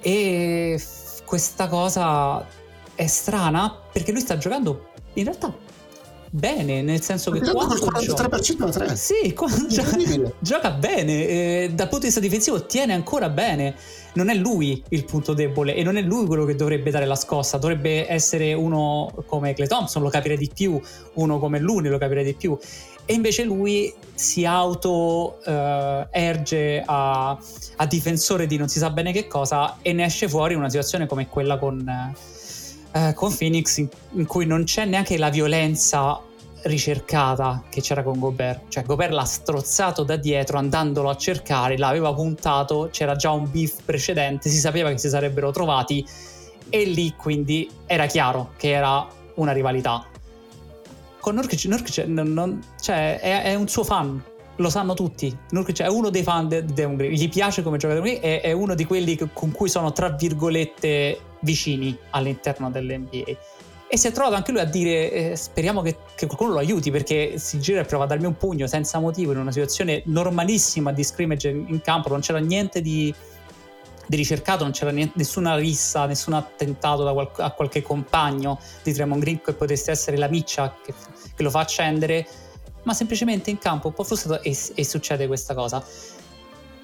[0.00, 0.80] E
[1.24, 2.46] questa cosa
[2.94, 5.52] è strana perché lui sta giocando in realtà
[6.28, 8.96] bene, nel senso che quando col 43% da 3.
[8.96, 9.96] Sì, quando gioca,
[10.40, 13.76] gioca bene, eh, dal punto di vista difensivo tiene ancora bene.
[14.14, 17.16] Non è lui il punto debole e non è lui quello che dovrebbe dare la
[17.16, 20.80] scossa, dovrebbe essere uno come Clay Thompson, lo capire di più,
[21.14, 22.56] uno come Luni lo capire di più
[23.06, 27.30] e invece lui si auto uh, erge a,
[27.76, 31.06] a, difensore di non si sa bene che cosa e ne esce fuori una situazione
[31.06, 31.84] come quella con,
[32.92, 36.20] uh, con Phoenix in, in, cui non c'è neanche la violenza
[36.62, 38.68] ricercata che c'era con Gobert.
[38.68, 43.82] Cioè Gobert l'ha strozzato da dietro andandolo a cercare l'aveva puntato c'era già un beef
[43.84, 46.06] precedente si sapeva che si sarebbero trovati
[46.70, 50.06] e lì quindi era chiaro che era una rivalità
[51.24, 54.22] con Nurkic, Nurkic non, non, cioè, è, è, un suo fan,
[54.56, 55.34] lo sanno tutti.
[55.52, 58.74] Nurkic è uno dei fan di de Hungary, gli piace come giocatore, è, è uno
[58.74, 63.38] di quelli con cui sono tra virgolette vicini all'interno dell'NBA.
[63.88, 66.90] E si è trovato anche lui a dire: eh, Speriamo che, che, qualcuno lo aiuti
[66.90, 70.92] perché si gira e prova a darmi un pugno senza motivo in una situazione normalissima
[70.92, 73.14] di scrimmage in campo, non c'era niente di,
[74.06, 79.40] di ricercato, non c'era nessuna rissa, nessun attentato qual- a qualche compagno di Tremont Green
[79.40, 80.94] che potesse essere la miccia che,
[81.34, 82.26] che, lo fa accendere,
[82.82, 85.84] ma semplicemente in campo un po' frustrato e, e succede questa cosa.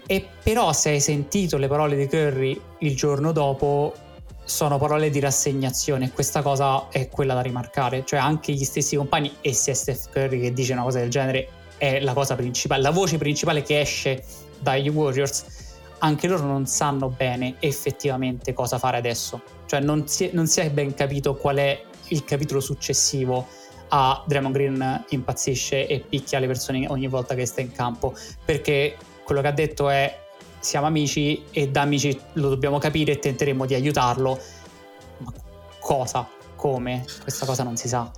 [0.07, 3.95] E però se hai sentito le parole di Curry il giorno dopo,
[4.43, 9.37] sono parole di rassegnazione questa cosa è quella da rimarcare, cioè anche gli stessi compagni
[9.41, 11.49] e è Steph Curry che dice una cosa del genere
[11.79, 14.25] è la cosa principale, la voce principale che esce
[14.59, 15.60] dagli Warriors
[16.01, 19.41] anche loro non sanno bene effettivamente cosa fare adesso.
[19.67, 23.47] Cioè non si, non si è ben capito qual è il capitolo successivo
[23.89, 28.97] a Draymond Green impazzisce e picchia le persone ogni volta che sta in campo, perché
[29.25, 30.29] quello che ha detto è
[30.59, 34.39] siamo amici e da amici lo dobbiamo capire e tenteremo di aiutarlo.
[35.19, 35.33] Ma
[35.79, 36.29] cosa?
[36.55, 37.05] Come?
[37.23, 38.11] Questa cosa non si sa.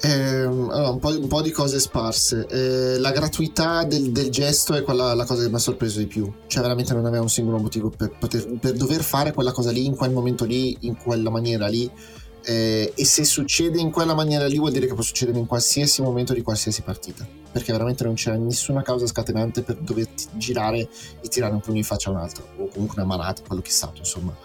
[0.00, 2.46] Eh, allora, un, po', un, po', di cose sparse.
[2.46, 6.06] Eh, la gratuità del, del, gesto è quella la cosa che mi ha sorpreso di
[6.06, 6.32] più.
[6.46, 9.86] Cioè, veramente non aveva un singolo motivo per, poter, per dover fare quella cosa lì,
[9.86, 11.90] in quel momento lì, in quella maniera lì.
[12.44, 16.00] Eh, e se succede in quella maniera lì, vuol dire che può succedere in qualsiasi
[16.00, 17.26] momento di qualsiasi partita.
[17.50, 20.88] Perché veramente non c'era nessuna causa scatenante per dover girare
[21.20, 23.70] e tirare un pugno in faccia a un altro, o comunque una manata, quello che
[23.70, 24.36] è stato, insomma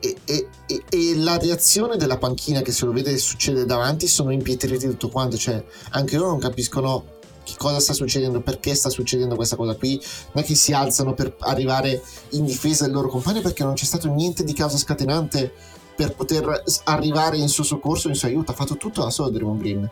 [0.00, 0.48] e, e,
[0.88, 5.36] e, la reazione della panchina che se lo vede succede davanti sono impietriti tutto quanto,
[5.36, 10.00] cioè anche loro non capiscono che cosa sta succedendo, perché sta succedendo questa cosa qui,
[10.32, 13.84] non è che si alzano per arrivare in difesa del loro compagno perché non c'è
[13.84, 15.52] stato niente di causa scatenante
[15.96, 19.60] per poter arrivare in suo soccorso, in suo aiuto, ha fatto tutto da solo Draymond
[19.60, 19.90] Green.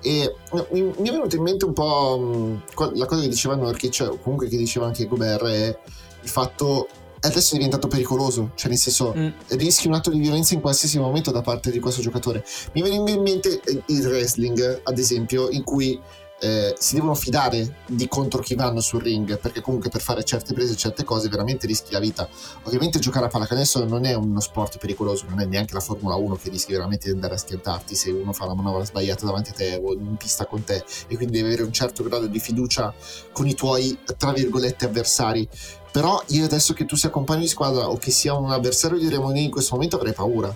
[0.00, 0.34] E
[0.70, 2.60] mi, mi, è venuto in mente un po'
[2.94, 5.78] la cosa che diceva Nurkic, cioè, comunque che diceva anche Gobert, è
[6.22, 6.88] il fatto
[7.22, 9.28] adesso è diventato pericoloso, cioè nel senso mm.
[9.50, 12.44] rischi un atto di violenza in qualsiasi momento da parte di questo giocatore.
[12.74, 15.98] Mi viene in mente il wrestling, ad esempio, in cui
[16.42, 20.52] eh, si devono fidare di contro chi vanno sul ring, perché comunque per fare certe
[20.52, 22.28] prese, certe cose, veramente rischi la vita.
[22.64, 26.34] Ovviamente giocare a pallacanestro non è uno sport pericoloso, non è neanche la Formula 1
[26.34, 29.52] che rischi veramente di andare a schiantarti se uno fa la manovra sbagliata davanti a
[29.52, 32.92] te o in pista con te e quindi devi avere un certo grado di fiducia
[33.30, 35.48] con i tuoi, tra virgolette, avversari.
[35.92, 39.08] Però io adesso che tu sia compagno di squadra o che sia un avversario di
[39.08, 40.52] Remoni in questo momento avrei paura.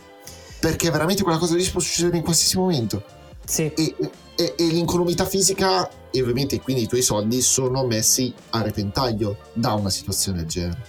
[0.58, 3.15] Perché veramente quella cosa lì può succedere in qualsiasi momento.
[3.46, 3.72] Sì.
[3.74, 3.94] E,
[4.36, 9.72] e, e l'incolumità fisica e ovviamente quindi i tuoi soldi sono messi a repentaglio da
[9.72, 10.84] una situazione del genere.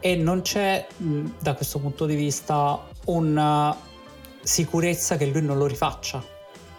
[0.00, 3.76] E non c'è da questo punto di vista una
[4.42, 6.34] sicurezza che lui non lo rifaccia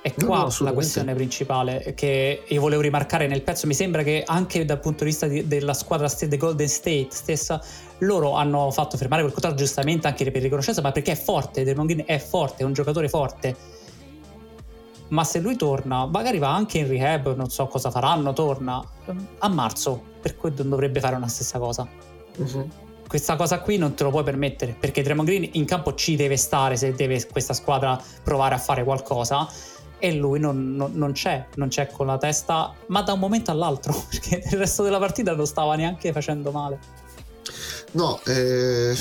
[0.07, 3.67] è qua no, la questione principale che io volevo rimarcare nel pezzo.
[3.67, 7.61] Mi sembra che anche dal punto di vista di, della squadra di Golden State stessa,
[7.99, 11.89] loro hanno fatto fermare quel contratto giustamente anche per riconoscenza, ma perché è forte, Draymond
[11.89, 13.55] Green è forte, è un giocatore forte.
[15.09, 18.83] Ma se lui torna, magari va anche in rehab, non so cosa faranno, torna
[19.39, 21.87] a marzo, per cui non dovrebbe fare una stessa cosa.
[22.37, 26.17] Uh-huh questa cosa qui non te lo puoi permettere perché Draymond Green in campo ci
[26.17, 29.47] deve stare se deve questa squadra provare a fare qualcosa
[29.99, 33.51] e lui non, non, non, c'è, non c'è con la testa, ma da un momento
[33.51, 36.79] all'altro, perché il resto della partita non stava neanche facendo male.
[37.91, 38.95] No, eh,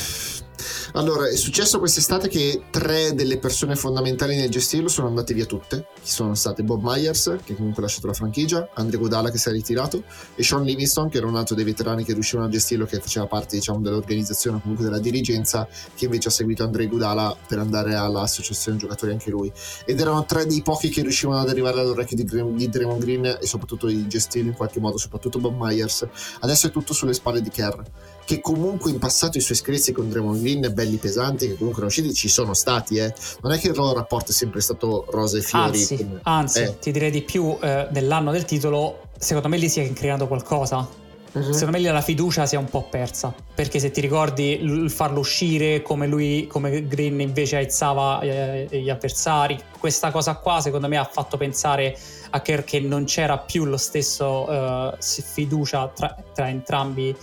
[0.94, 5.86] allora, è successo quest'estate che tre delle persone fondamentali nel gestirlo sono andate via tutte.
[6.08, 9.52] Sono state Bob Myers, che comunque ha lasciato la franchigia, Andre Godala che si è
[9.52, 10.04] ritirato,
[10.34, 13.26] e Sean Livingston, che era un altro dei veterani che riuscivano a gestirlo, che faceva
[13.26, 17.94] parte diciamo, dell'organizzazione o comunque della dirigenza, che invece ha seguito Andre Godala per andare
[17.94, 19.52] all'associazione giocatori anche lui.
[19.84, 23.46] Ed erano tre dei pochi che riuscivano ad arrivare all'orecchio di, di Draymond Green e
[23.46, 26.06] soprattutto di gestirlo in qualche modo, soprattutto Bob Myers.
[26.40, 27.82] Adesso è tutto sulle spalle di Kerr
[28.26, 31.90] che comunque in passato i suoi screzi con Draymond Green belli pesanti che comunque non
[31.90, 33.14] usciti ci sono stati eh.
[33.42, 35.95] non è che il loro rapporto è sempre stato rose e fiori anzi, come...
[36.22, 36.78] anzi eh.
[36.78, 41.04] ti direi di più eh, nell'anno del titolo secondo me lì si è creato qualcosa
[41.36, 41.52] Uh-huh.
[41.52, 43.34] Secondo me lì la fiducia si è un po' persa.
[43.54, 48.88] Perché se ti ricordi il farlo uscire come lui, come Green invece aizzava eh, gli
[48.88, 51.96] avversari, questa cosa qua secondo me ha fatto pensare
[52.30, 57.14] a Kerr che non c'era più lo stesso uh, fiducia tra, tra entrambi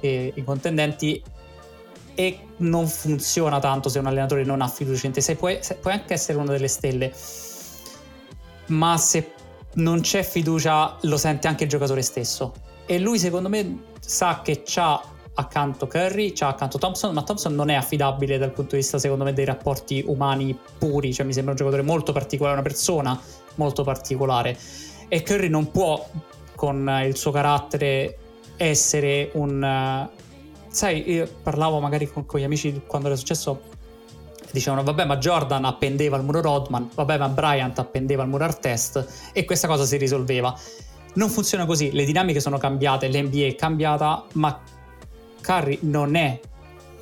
[0.00, 1.22] eh, i contendenti
[2.14, 5.20] e non funziona tanto se un allenatore non ha fiducia in te.
[5.20, 7.12] Se puoi, puoi anche essere una delle stelle,
[8.70, 9.32] ma se
[9.74, 12.54] non c'è fiducia lo sente anche il giocatore stesso.
[12.86, 15.00] E lui secondo me sa che c'ha
[15.34, 19.24] accanto Curry, c'ha accanto Thompson, ma Thompson non è affidabile dal punto di vista secondo
[19.24, 23.18] me dei rapporti umani puri, cioè mi sembra un giocatore molto particolare, una persona
[23.54, 24.56] molto particolare.
[25.08, 26.08] E Curry non può
[26.54, 28.18] con il suo carattere
[28.56, 30.08] essere un...
[30.68, 33.69] sai, io parlavo magari con, con gli amici quando era successo
[34.52, 39.30] dicevano vabbè ma Jordan appendeva il muro Rodman, vabbè ma Bryant appendeva il muro Artest
[39.32, 40.54] e questa cosa si risolveva.
[41.14, 44.60] Non funziona così, le dinamiche sono cambiate, l'NBA è cambiata, ma
[45.42, 46.40] Curry non è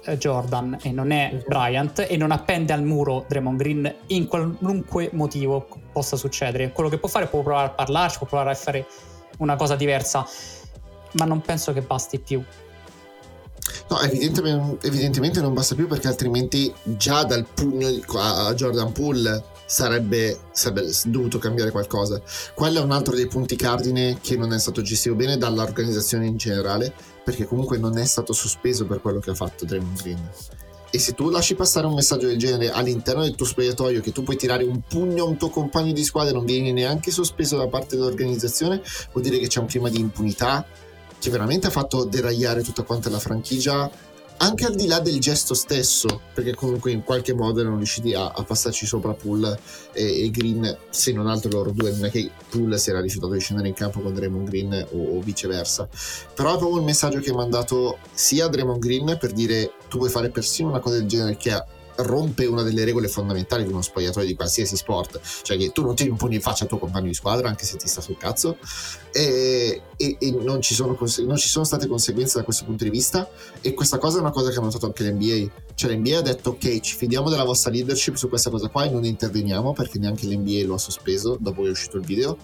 [0.04, 5.10] eh, Jordan e non è Bryant e non appende al muro Draymond Green in qualunque
[5.12, 6.72] motivo possa succedere.
[6.72, 8.86] Quello che può fare può provare a parlarci, può provare a fare
[9.38, 10.26] una cosa diversa
[11.12, 12.42] ma non penso che basti più.
[13.90, 20.38] No, evidentemente, evidentemente, non basta più perché altrimenti già dal pugno a Jordan Poole sarebbe,
[20.52, 22.20] sarebbe, dovuto cambiare qualcosa.
[22.54, 26.36] Quello è un altro dei punti cardine che non è stato gestito bene dall'organizzazione in
[26.36, 26.92] generale
[27.24, 30.30] perché comunque non è stato sospeso per quello che ha fatto Draymond Green.
[30.90, 34.22] E se tu lasci passare un messaggio del genere all'interno del tuo spogliatoio, che tu
[34.22, 37.58] puoi tirare un pugno a un tuo compagno di squadra e non vieni neanche sospeso
[37.58, 38.80] da parte dell'organizzazione,
[39.12, 40.66] vuol dire che c'è un clima di impunità
[41.18, 43.90] che veramente ha fatto deragliare tutta quanta la franchigia
[44.38, 48.28] anche al di là del gesto stesso, perché comunque in qualche modo erano riusciti a,
[48.28, 49.58] a passarci sopra Pool
[49.92, 53.32] e, e, Green, se non altro loro due, non è che Pool si era rifiutato
[53.32, 55.88] di scendere in campo con Draymond Green o, o viceversa,
[56.34, 59.98] però è proprio il messaggio che ha mandato sia a Draymond Green per dire tu
[59.98, 61.66] vuoi fare persino una cosa del genere che ha
[61.98, 65.94] rompe una delle regole fondamentali di uno spogliatoio di qualsiasi sport, cioè che tu non
[65.94, 68.56] ti imponi in faccia al tuo compagno di squadra anche se ti sta sul cazzo
[69.12, 72.90] e, e, e non, ci sono, non, ci sono, state conseguenze da questo punto di
[72.90, 73.28] vista
[73.60, 76.50] e questa cosa è una cosa che ha notato anche l'NBA, cioè l'NBA ha detto
[76.50, 80.26] ok ci fidiamo della vostra leadership su questa cosa qua e non interveniamo perché neanche
[80.26, 82.36] l'NBA lo ha sospeso dopo che è uscito il video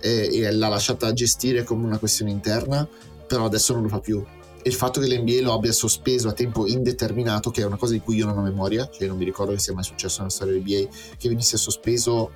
[0.00, 2.86] e, e l'ha lasciata gestire come una questione interna
[3.26, 4.24] però adesso non lo fa più
[4.66, 7.92] e il fatto che l'NBA lo abbia sospeso a tempo indeterminato, che è una cosa
[7.92, 10.30] di cui io non ho memoria, cioè non mi ricordo che sia mai successo nella
[10.30, 12.32] storia dell'NBA, che venisse sospeso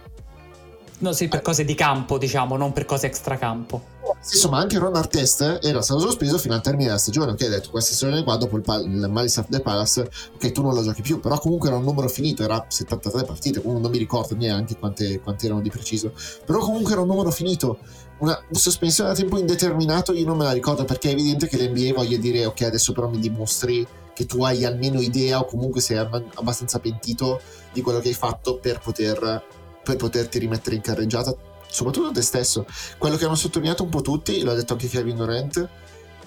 [0.99, 3.83] No, sì, per cose di campo, diciamo, non per cose extracampo.
[4.21, 7.33] Sì, insomma, anche Ron Artest era stato sospeso fino al termine della stagione.
[7.33, 10.53] Ok, ha detto questa stagione qua, dopo il, pal- il Malice of the Palace, ok,
[10.53, 13.81] tu non lo giochi più, però comunque era un numero finito, era 73 partite, non
[13.91, 16.13] mi ricordo neanche quante, quante erano di preciso,
[16.45, 17.79] però comunque era un numero finito
[18.21, 21.95] una sospensione a tempo indeterminato io non me la ricordo perché è evidente che l'NBA
[21.95, 25.97] voglia dire ok adesso però mi dimostri che tu hai almeno idea o comunque sei
[25.97, 27.41] abbastanza pentito
[27.73, 29.43] di quello che hai fatto per, poter,
[29.83, 31.35] per poterti rimettere in carreggiata
[31.71, 32.67] soprattutto te stesso.
[32.99, 35.69] Quello che hanno sottolineato un po' tutti l'ha detto anche Kevin Durant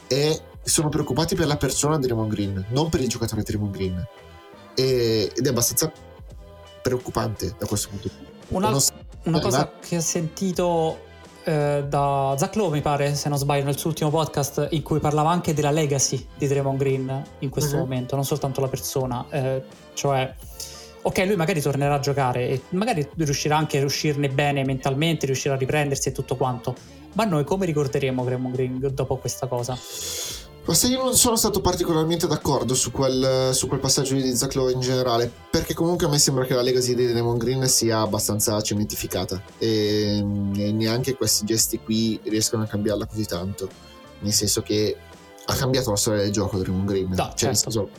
[0.08, 3.74] è sono preoccupati per la persona di Raymond Green non per il giocatore di Raymond
[3.76, 4.08] Green.
[4.74, 5.92] E, ed è abbastanza
[6.82, 8.32] preoccupante da questo punto di vista.
[8.48, 8.76] Una,
[9.26, 11.12] una cosa che ho sentito
[11.44, 15.00] eh, da Zach Lowe, mi pare, se non sbaglio, nel suo ultimo podcast, in cui
[15.00, 17.82] parlava anche della legacy di Draymond Green in questo uh-huh.
[17.82, 19.26] momento, non soltanto la persona.
[19.30, 19.64] Eh,
[19.94, 20.34] cioè,
[21.02, 25.56] ok, lui magari tornerà a giocare e magari riuscirà anche a uscirne bene mentalmente, riuscirà
[25.56, 26.76] a riprendersi e tutto quanto.
[27.14, 29.78] Ma noi come ricorderemo Draymond Green dopo questa cosa?
[30.66, 34.56] Ma se io non sono stato particolarmente d'accordo su quel, su quel passaggio di Zach
[34.56, 38.00] Lowe in generale, perché comunque a me sembra che la legacy di Demon Green sia
[38.00, 40.24] abbastanza cementificata e,
[40.56, 43.68] e neanche questi gesti qui riescono a cambiarla così tanto.
[44.20, 44.96] Nel senso che
[45.46, 47.10] ha cambiato la storia del gioco Demon Green.
[47.10, 47.70] No, cioè, certo.
[47.70, 47.90] senso,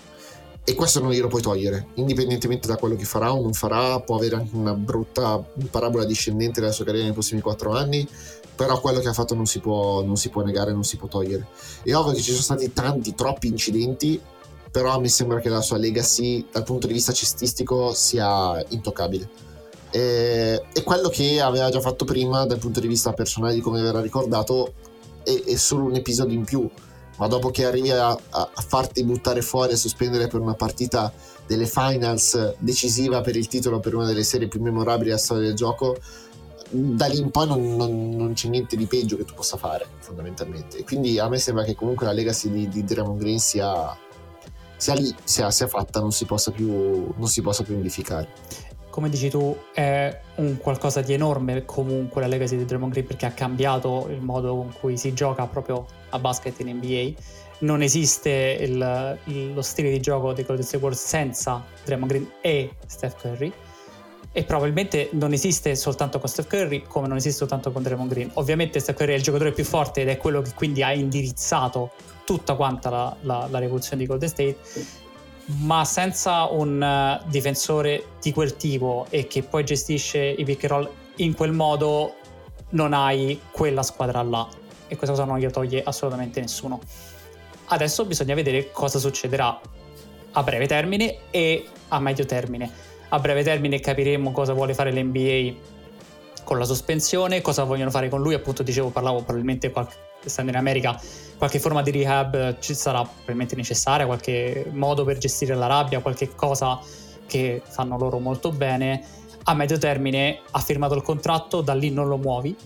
[0.66, 4.16] e questo non glielo puoi togliere, indipendentemente da quello che farà o non farà, può
[4.16, 8.08] avere anche una brutta parabola discendente della sua carriera nei prossimi quattro anni,
[8.54, 11.08] però quello che ha fatto non si può, non si può negare, non si può
[11.08, 11.46] togliere.
[11.82, 14.20] È ovvio che ci sono stati tanti, troppi incidenti,
[14.70, 19.28] però mi sembra che la sua legacy dal punto di vista cestistico sia intoccabile.
[19.90, 23.80] E, e quello che aveva già fatto prima dal punto di vista personale di come
[23.80, 24.72] verrà ricordato
[25.22, 26.68] è, è solo un episodio in più,
[27.18, 31.12] ma dopo che arrivi a, a, farti buttare fuori e sospendere per una partita
[31.46, 35.54] delle finals decisiva per il titolo per una delle serie più memorabili della storia del
[35.54, 35.96] gioco,
[36.70, 39.86] da lì in poi non, non, non, c'è niente di peggio che tu possa fare,
[39.98, 40.82] fondamentalmente.
[40.84, 43.96] Quindi a me sembra che comunque la legacy di, di Draymond Green sia,
[44.76, 48.28] sia lì, sia, sia, fatta, non si, possa più, non si possa più modificare.
[48.90, 53.26] Come dici tu, è un qualcosa di enorme comunque la legacy di Draymond Green perché
[53.26, 57.12] ha cambiato il modo con cui si gioca proprio a basket in NBA.
[57.58, 62.30] Non esiste il, il, lo stile di gioco dei Golden State Warriors senza Draymond Green
[62.40, 63.52] e Steph Curry
[64.36, 68.30] e probabilmente non esiste soltanto con Steph Curry come non esiste soltanto con Draymond Green.
[68.34, 71.92] Ovviamente Steph Curry è il giocatore più forte ed è quello che quindi ha indirizzato
[72.24, 74.56] tutta quanta la, la, la rivoluzione di Golden State,
[75.60, 80.72] ma senza un uh, difensore di quel tipo e che poi gestisce i pick and
[80.72, 82.16] roll in quel modo
[82.70, 84.48] non hai quella squadra là
[84.88, 86.80] e questa cosa non gliela toglie assolutamente nessuno.
[87.66, 89.60] Adesso bisogna vedere cosa succederà
[90.32, 95.72] a breve termine e a medio termine a breve termine capiremo cosa vuole fare l'NBA
[96.42, 99.94] con la sospensione, cosa vogliono fare con lui, appunto dicevo, parlavo probabilmente qualche,
[100.24, 101.00] essendo in America
[101.38, 106.34] qualche forma di rehab ci sarà probabilmente necessaria, qualche modo per gestire la rabbia, qualche
[106.34, 106.78] cosa
[107.26, 109.02] che fanno loro molto bene.
[109.44, 112.56] A medio termine ha firmato il contratto, da lì non lo muovi,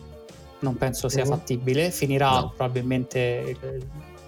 [0.60, 2.52] non penso sia fattibile, finirà no.
[2.56, 3.56] probabilmente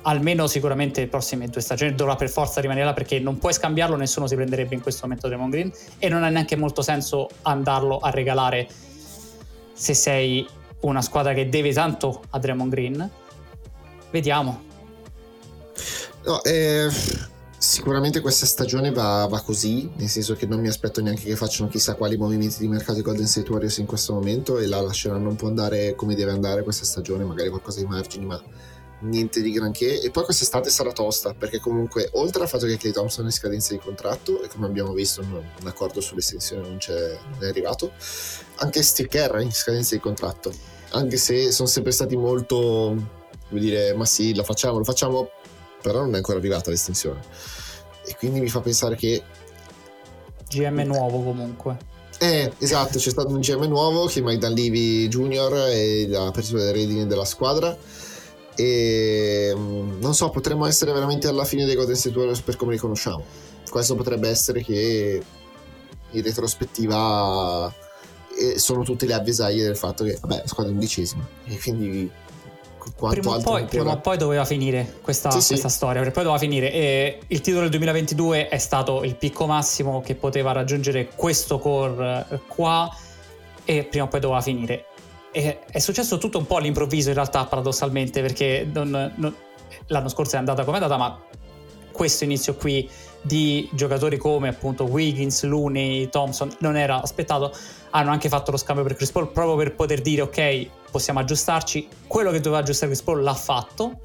[0.02, 4.26] almeno sicuramente le prossime due stagioni dovrà per forza rimanere perché non puoi scambiarlo, nessuno
[4.26, 8.10] si prenderebbe in questo momento Draymond Green e non ha neanche molto senso andarlo a
[8.10, 8.68] regalare
[9.72, 10.46] se sei
[10.80, 13.10] una squadra che deve tanto a Draymond Green.
[14.10, 14.68] Vediamo.
[16.24, 16.88] No, eh,
[17.56, 21.68] sicuramente questa stagione va, va, così, nel senso che non mi aspetto neanche che facciano
[21.68, 25.28] chissà quali movimenti di mercato i Golden State Warriors in questo momento e la lasceranno
[25.28, 28.42] un po' andare come deve andare questa stagione, magari qualcosa di margini, ma
[29.00, 30.00] niente di granché.
[30.00, 33.32] E poi quest'estate sarà tosta, perché comunque, oltre al fatto che Clay Thompson è in
[33.32, 37.48] scadenza di contratto, e come abbiamo visto, un, un accordo sull'estensione non, c'è, non è
[37.48, 37.92] arrivato,
[38.56, 40.52] anche Steve Kerr è in scadenza di contratto.
[40.90, 42.56] Anche se sono sempre stati molto,
[43.48, 45.30] come dire, ma sì, lo facciamo, lo facciamo,
[45.80, 47.20] però non è ancora arrivata l'estensione.
[48.04, 49.22] E quindi mi fa pensare che.
[50.48, 51.88] GM nuovo comunque.
[52.18, 55.68] Eh, esatto, c'è stato un GM nuovo che è Mike Dunleavy Jr.
[55.70, 57.74] e la persona del rating della squadra
[58.60, 62.72] e mm, non so, potremmo essere veramente alla fine dei Golden State Warriors per come
[62.72, 63.24] li conosciamo.
[63.70, 65.22] Questo potrebbe essere che
[66.10, 67.72] in retrospettiva
[68.38, 72.10] eh, sono tutte le avvisaglie del fatto che, vabbè, squadra undicesima e quindi
[73.08, 75.76] prima o, poi, prima o, poi, doveva finire questa, sì, questa sì.
[75.76, 76.70] storia, perché poi doveva finire.
[76.70, 82.26] E il titolo del 2022 è stato il picco massimo che poteva raggiungere questo core
[82.28, 82.94] eh, qua
[83.64, 84.86] e prima o poi doveva finire.
[85.32, 89.34] E è successo tutto un po' all'improvviso in realtà paradossalmente perché non, non,
[89.86, 91.18] l'anno scorso è andata come è andata ma
[91.92, 92.88] questo inizio qui
[93.22, 97.52] di giocatori come appunto Wiggins, Looney, Thompson non era aspettato.
[97.90, 101.88] Hanno anche fatto lo scambio per Chris Paul proprio per poter dire ok possiamo aggiustarci
[102.06, 103.98] quello che doveva aggiustare Chris Paul l'ha fatto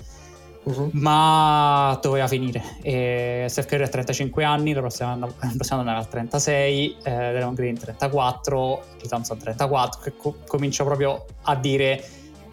[0.66, 0.89] uh-huh.
[0.93, 5.97] ma doveva finire e Steph Curry ha 35 anni la prossima anno, la prossima anno
[5.97, 12.03] ha 36 eh, Draymond Green 34 Lee Thompson 34 che co- comincia proprio a dire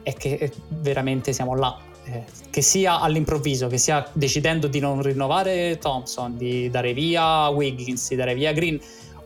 [0.02, 5.78] è che veramente siamo là eh, che sia all'improvviso, che sia decidendo di non rinnovare
[5.78, 8.78] Thompson, di dare via Wiggins, di dare via Green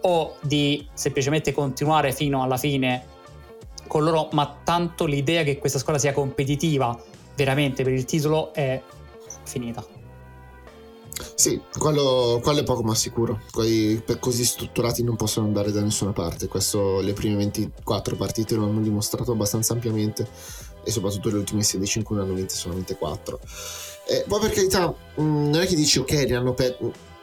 [0.02, 3.04] o di semplicemente continuare fino alla fine
[3.86, 6.96] con loro, ma tanto l'idea che questa squadra sia competitiva
[7.36, 8.82] veramente per il titolo è
[9.44, 9.84] finita.
[11.34, 13.40] Sì, quello, quello, è poco ma sicuro.
[13.50, 16.48] Quelli così strutturati non possono andare da nessuna parte.
[16.48, 20.26] Questo le prime 24 partite lo hanno dimostrato abbastanza ampiamente
[20.82, 23.40] e soprattutto le ultime 16 in cui ne hanno vinte solamente 4.
[24.08, 26.78] Eh, poi per carità, mm, non è che dici ok, ne hanno, per-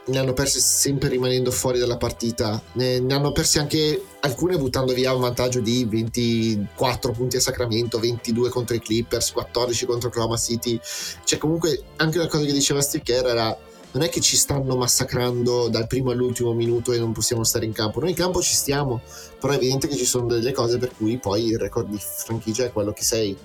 [0.06, 4.93] ne hanno perse sempre rimanendo fuori dalla partita, ne, ne, hanno perse anche alcune buttando
[4.93, 10.38] via un vantaggio di 24 punti a Sacramento, 22 contro i Clippers, 14 contro Oklahoma
[10.38, 10.80] City.
[11.24, 13.58] Cioè comunque anche una cosa che diceva Steve Kerr era
[13.93, 17.73] non è che ci stanno massacrando dal primo all'ultimo minuto e non possiamo stare in
[17.73, 17.99] campo.
[17.99, 19.01] Noi in campo ci stiamo,
[19.39, 22.65] però è evidente che ci sono delle cose per cui poi il record di franchigia
[22.65, 23.37] è quello che sei.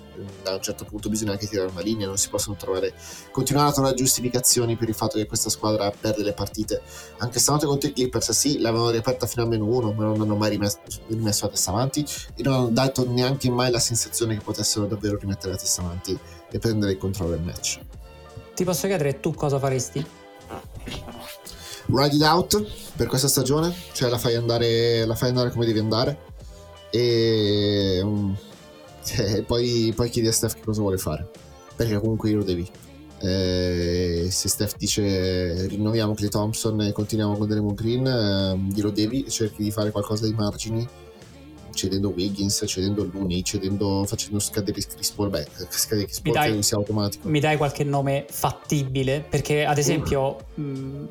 [0.43, 2.93] Da un certo punto bisogna anche tirare una linea, non si possono trovare,
[3.31, 6.81] continuare a trovare giustificazioni per il fatto che questa squadra perde le partite.
[7.19, 10.35] Anche stanotte contro i Clippers, sì, l'avevano riaperta fino a meno uno, ma non hanno
[10.35, 12.03] mai rimesso, rimesso la testa avanti
[12.35, 16.17] e non hanno dato neanche mai la sensazione che potessero davvero rimettere la testa avanti
[16.51, 17.79] e prendere il controllo del match.
[18.55, 20.18] Ti posso chiedere tu cosa faresti?
[21.91, 25.79] Ride it out per questa stagione, cioè la fai andare, la fai andare come devi
[25.79, 26.27] andare
[26.91, 28.35] e, um,
[29.17, 31.29] e poi, poi, chiedi a Steph che cosa vuole fare,
[31.75, 32.69] perché comunque io lo devi.
[33.21, 39.23] Eh, se Steph dice rinnoviamo Clay Thompson e continuiamo con Draymond Green, eh, glielo devi
[39.23, 40.87] e cerchi di fare qualcosa di margini
[41.79, 46.77] cedendo Wiggins, cedendo Looney, cedendo, facendo scadere Chris Paul, beh, scadere Chris Paul dai, sia
[46.77, 47.29] automatico.
[47.29, 49.25] Mi dai qualche nome fattibile?
[49.27, 50.37] Perché ad esempio...
[50.55, 50.61] Uh.
[50.61, 51.07] Mh,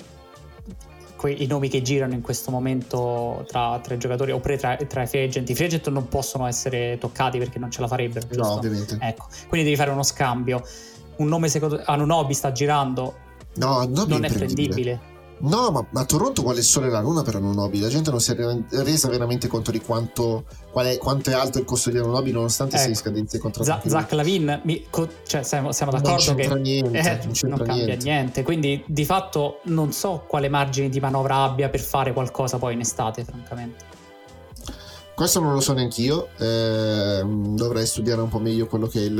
[1.27, 5.07] i nomi che girano in questo momento tra, tra i giocatori oppure tra, tra, i
[5.09, 5.51] free agent.
[5.51, 8.25] I free agent non possono essere toccati perché non ce la farebbero.
[8.25, 8.45] Giusto?
[8.45, 8.99] No, ovviamente.
[9.01, 10.62] Ecco, quindi devi fare uno scambio.
[11.16, 13.16] Un nome secondo Anunobi sta girando.
[13.57, 15.16] No, non è prendibile.
[15.41, 17.78] No, ma a Toronto quale sole la luna per Anunobi?
[17.78, 18.36] La gente non si è
[18.82, 22.82] resa veramente conto di quanto, è, quanto è alto il costo di Anunobi nonostante ecco.
[22.82, 23.09] sia in ecco.
[23.09, 23.89] scadenze contrattuali.
[23.89, 27.84] Zach Lavin, mi, co, cioè, siamo, siamo d'accordo non che niente, eh, non, non cambia
[27.84, 28.05] niente.
[28.05, 28.43] niente.
[28.43, 32.80] Quindi di fatto non so quale margine di manovra abbia per fare qualcosa poi in
[32.80, 33.97] estate, francamente.
[35.14, 39.05] Questo non lo so neanche io, eh, dovrei studiare un po' meglio quello che è
[39.05, 39.18] il,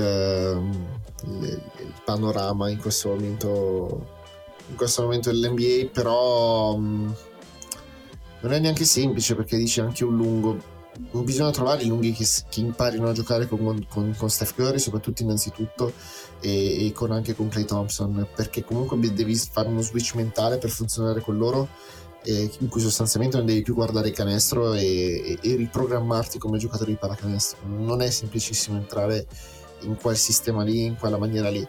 [1.25, 4.17] il, il panorama in questo momento
[4.69, 7.11] in questo momento dell'NBA, però mh, mm,
[8.41, 10.77] non è neanche semplice perché dice anche un lungo.
[11.13, 15.23] Bisogna trovare i lunghi che, che imparino a giocare con, con, con, Steph Curry, soprattutto
[15.23, 15.93] innanzitutto,
[16.41, 20.71] e, e con, anche con Clay Thompson, perché comunque devi fare uno switch mentale per
[20.71, 21.69] funzionare con loro,
[22.25, 26.91] in cui sostanzialmente non devi più guardare il canestro e, e, e riprogrammarti come giocatore
[26.91, 27.61] di pallacanestro.
[27.69, 29.27] Non è semplicissimo entrare
[29.83, 31.67] in quel sistema lì, in quella maniera lì.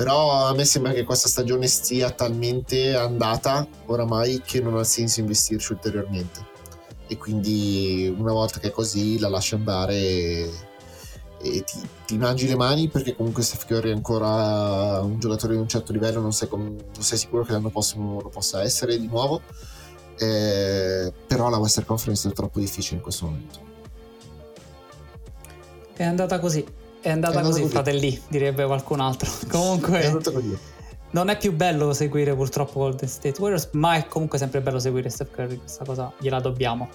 [0.00, 5.20] Però a me sembra che questa stagione sia talmente andata oramai che non ha senso
[5.20, 6.40] investirci ulteriormente.
[7.06, 10.50] E quindi una volta che è così la lasci andare e,
[11.42, 15.60] e ti, ti, mangi le mani perché comunque Steph Curry è ancora un giocatore di
[15.60, 16.62] un certo livello, non sei, com-
[16.94, 19.42] non sei sicuro che l'anno prossimo lo possa essere di nuovo.
[20.18, 23.58] Eh, però la Western Conference è troppo difficile in questo momento.
[25.94, 26.64] È andata così
[27.00, 29.30] È andata, è così, così, fratelli, direbbe qualcun altro.
[29.48, 30.00] Comunque...
[30.00, 30.18] È.
[31.12, 35.08] Non è più bello seguire purtroppo Golden State Warriors, ma è comunque sempre bello seguire
[35.08, 36.88] Steph Curry, questa cosa gliela dobbiamo.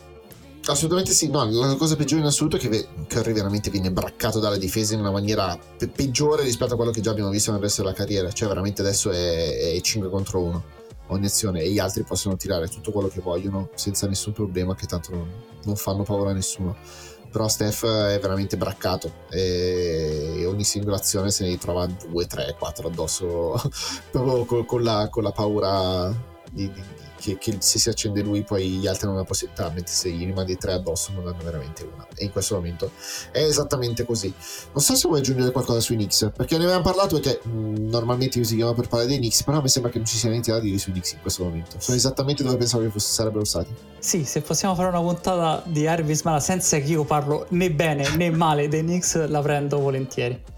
[0.68, 4.58] Assolutamente sì, no, la cosa peggiore in assoluto è che Curry veramente viene braccato dalla
[4.58, 7.82] difesa in una maniera pe- peggiore rispetto a quello che già abbiamo visto nel resto
[7.82, 10.64] della carriera, cioè veramente adesso è, è 5 contro 1
[11.08, 14.88] ogni azione e gli altri possono tirare tutto quello che vogliono senza nessun problema che
[14.88, 15.30] tanto non,
[15.66, 16.76] non fanno paura a nessuno
[17.36, 22.88] però Steph è veramente braccato e ogni singola azione se ne ritrova 2, 3, 4
[22.88, 23.61] addosso
[24.09, 26.09] proprio con, con, la, con la, paura
[26.49, 26.81] di, di,
[27.26, 30.26] che, che, se si accende lui poi gli altri non hanno possibilità, mentre se gli
[30.26, 32.05] rimandi tre addosso non hanno veramente una.
[32.15, 32.91] E in questo momento
[33.32, 34.32] è esattamente così.
[34.73, 38.38] Non so se vuoi aggiungere qualcosa sui Knicks, perché ne abbiamo parlato perché mh, normalmente
[38.38, 40.51] io si chiama per parlare dei Knicks, però mi sembra che non ci sia niente
[40.51, 41.78] da dire sui Knicks in questo momento.
[41.80, 43.73] Sono esattamente dove pensavo che fosse, sarebbero stati.
[43.97, 48.07] Sì, se possiamo fare una puntata di Harvey Smala senza che io parlo né bene
[48.15, 50.53] né male dei Knicks, la prendo volentieri.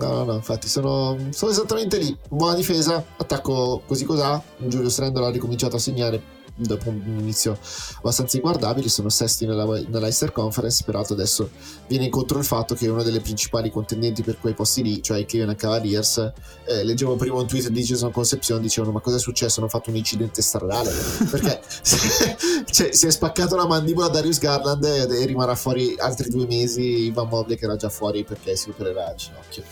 [0.00, 2.16] No, no, no, infatti sono, sono, esattamente lì.
[2.28, 4.42] Buona difesa, attacco così cos'ha.
[4.56, 7.58] Giulio Strendola ha ricominciato a segnare dopo un inizio
[7.98, 11.50] abbastanza inguardabile, sono sesti nella, nell'Eister Conference, peraltro adesso
[11.86, 15.26] viene incontro il fatto che uno delle principali contendenti per quei posti lì, cioè i
[15.26, 16.32] Cleveland Cavaliers,
[16.66, 19.60] eh, leggevo prima un tweet di Jason Concepcion, dicevano ma cosa è successo?
[19.60, 20.90] Hanno fatto un incidente stradale,
[21.30, 21.60] perché
[22.70, 26.46] cioè, si è spaccato la mandibola a Darius Garland e, e rimarrà fuori altri due
[26.46, 29.62] mesi Ivan Mobley che era già fuori perché si opererà il ginocchio.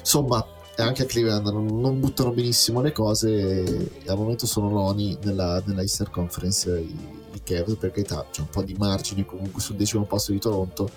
[0.00, 0.44] Insomma,
[0.76, 3.92] e anche a Cleveland non, non, buttano benissimo le cose.
[4.02, 6.96] E al momento sono noni nella, nella Easter Conference i,
[7.32, 10.90] i Cavs carità c'è un po' di margine comunque sul decimo posto di Toronto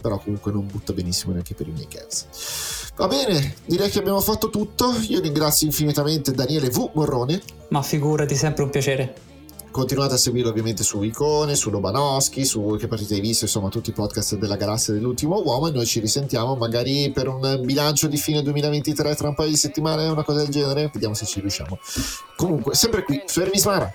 [0.00, 2.90] però comunque non butta benissimo neanche per i miei Cavs.
[2.96, 4.92] Va bene direi che abbiamo fatto tutto.
[5.08, 6.90] Io ringrazio infinitamente Daniele V.
[6.94, 7.40] Morrone.
[7.68, 9.30] Ma figurati sempre un piacere
[9.72, 13.88] Continuate a seguirlo ovviamente su Icone, su Lobanowski, su Che partite hai visto, insomma tutti
[13.88, 18.18] i podcast della galassia dell'ultimo uomo e noi ci risentiamo magari per un bilancio di
[18.18, 21.78] fine 2023 tra un paio di settimane, una cosa del genere, vediamo se ci riusciamo.
[22.36, 23.90] Comunque, sempre qui, su Ermismara.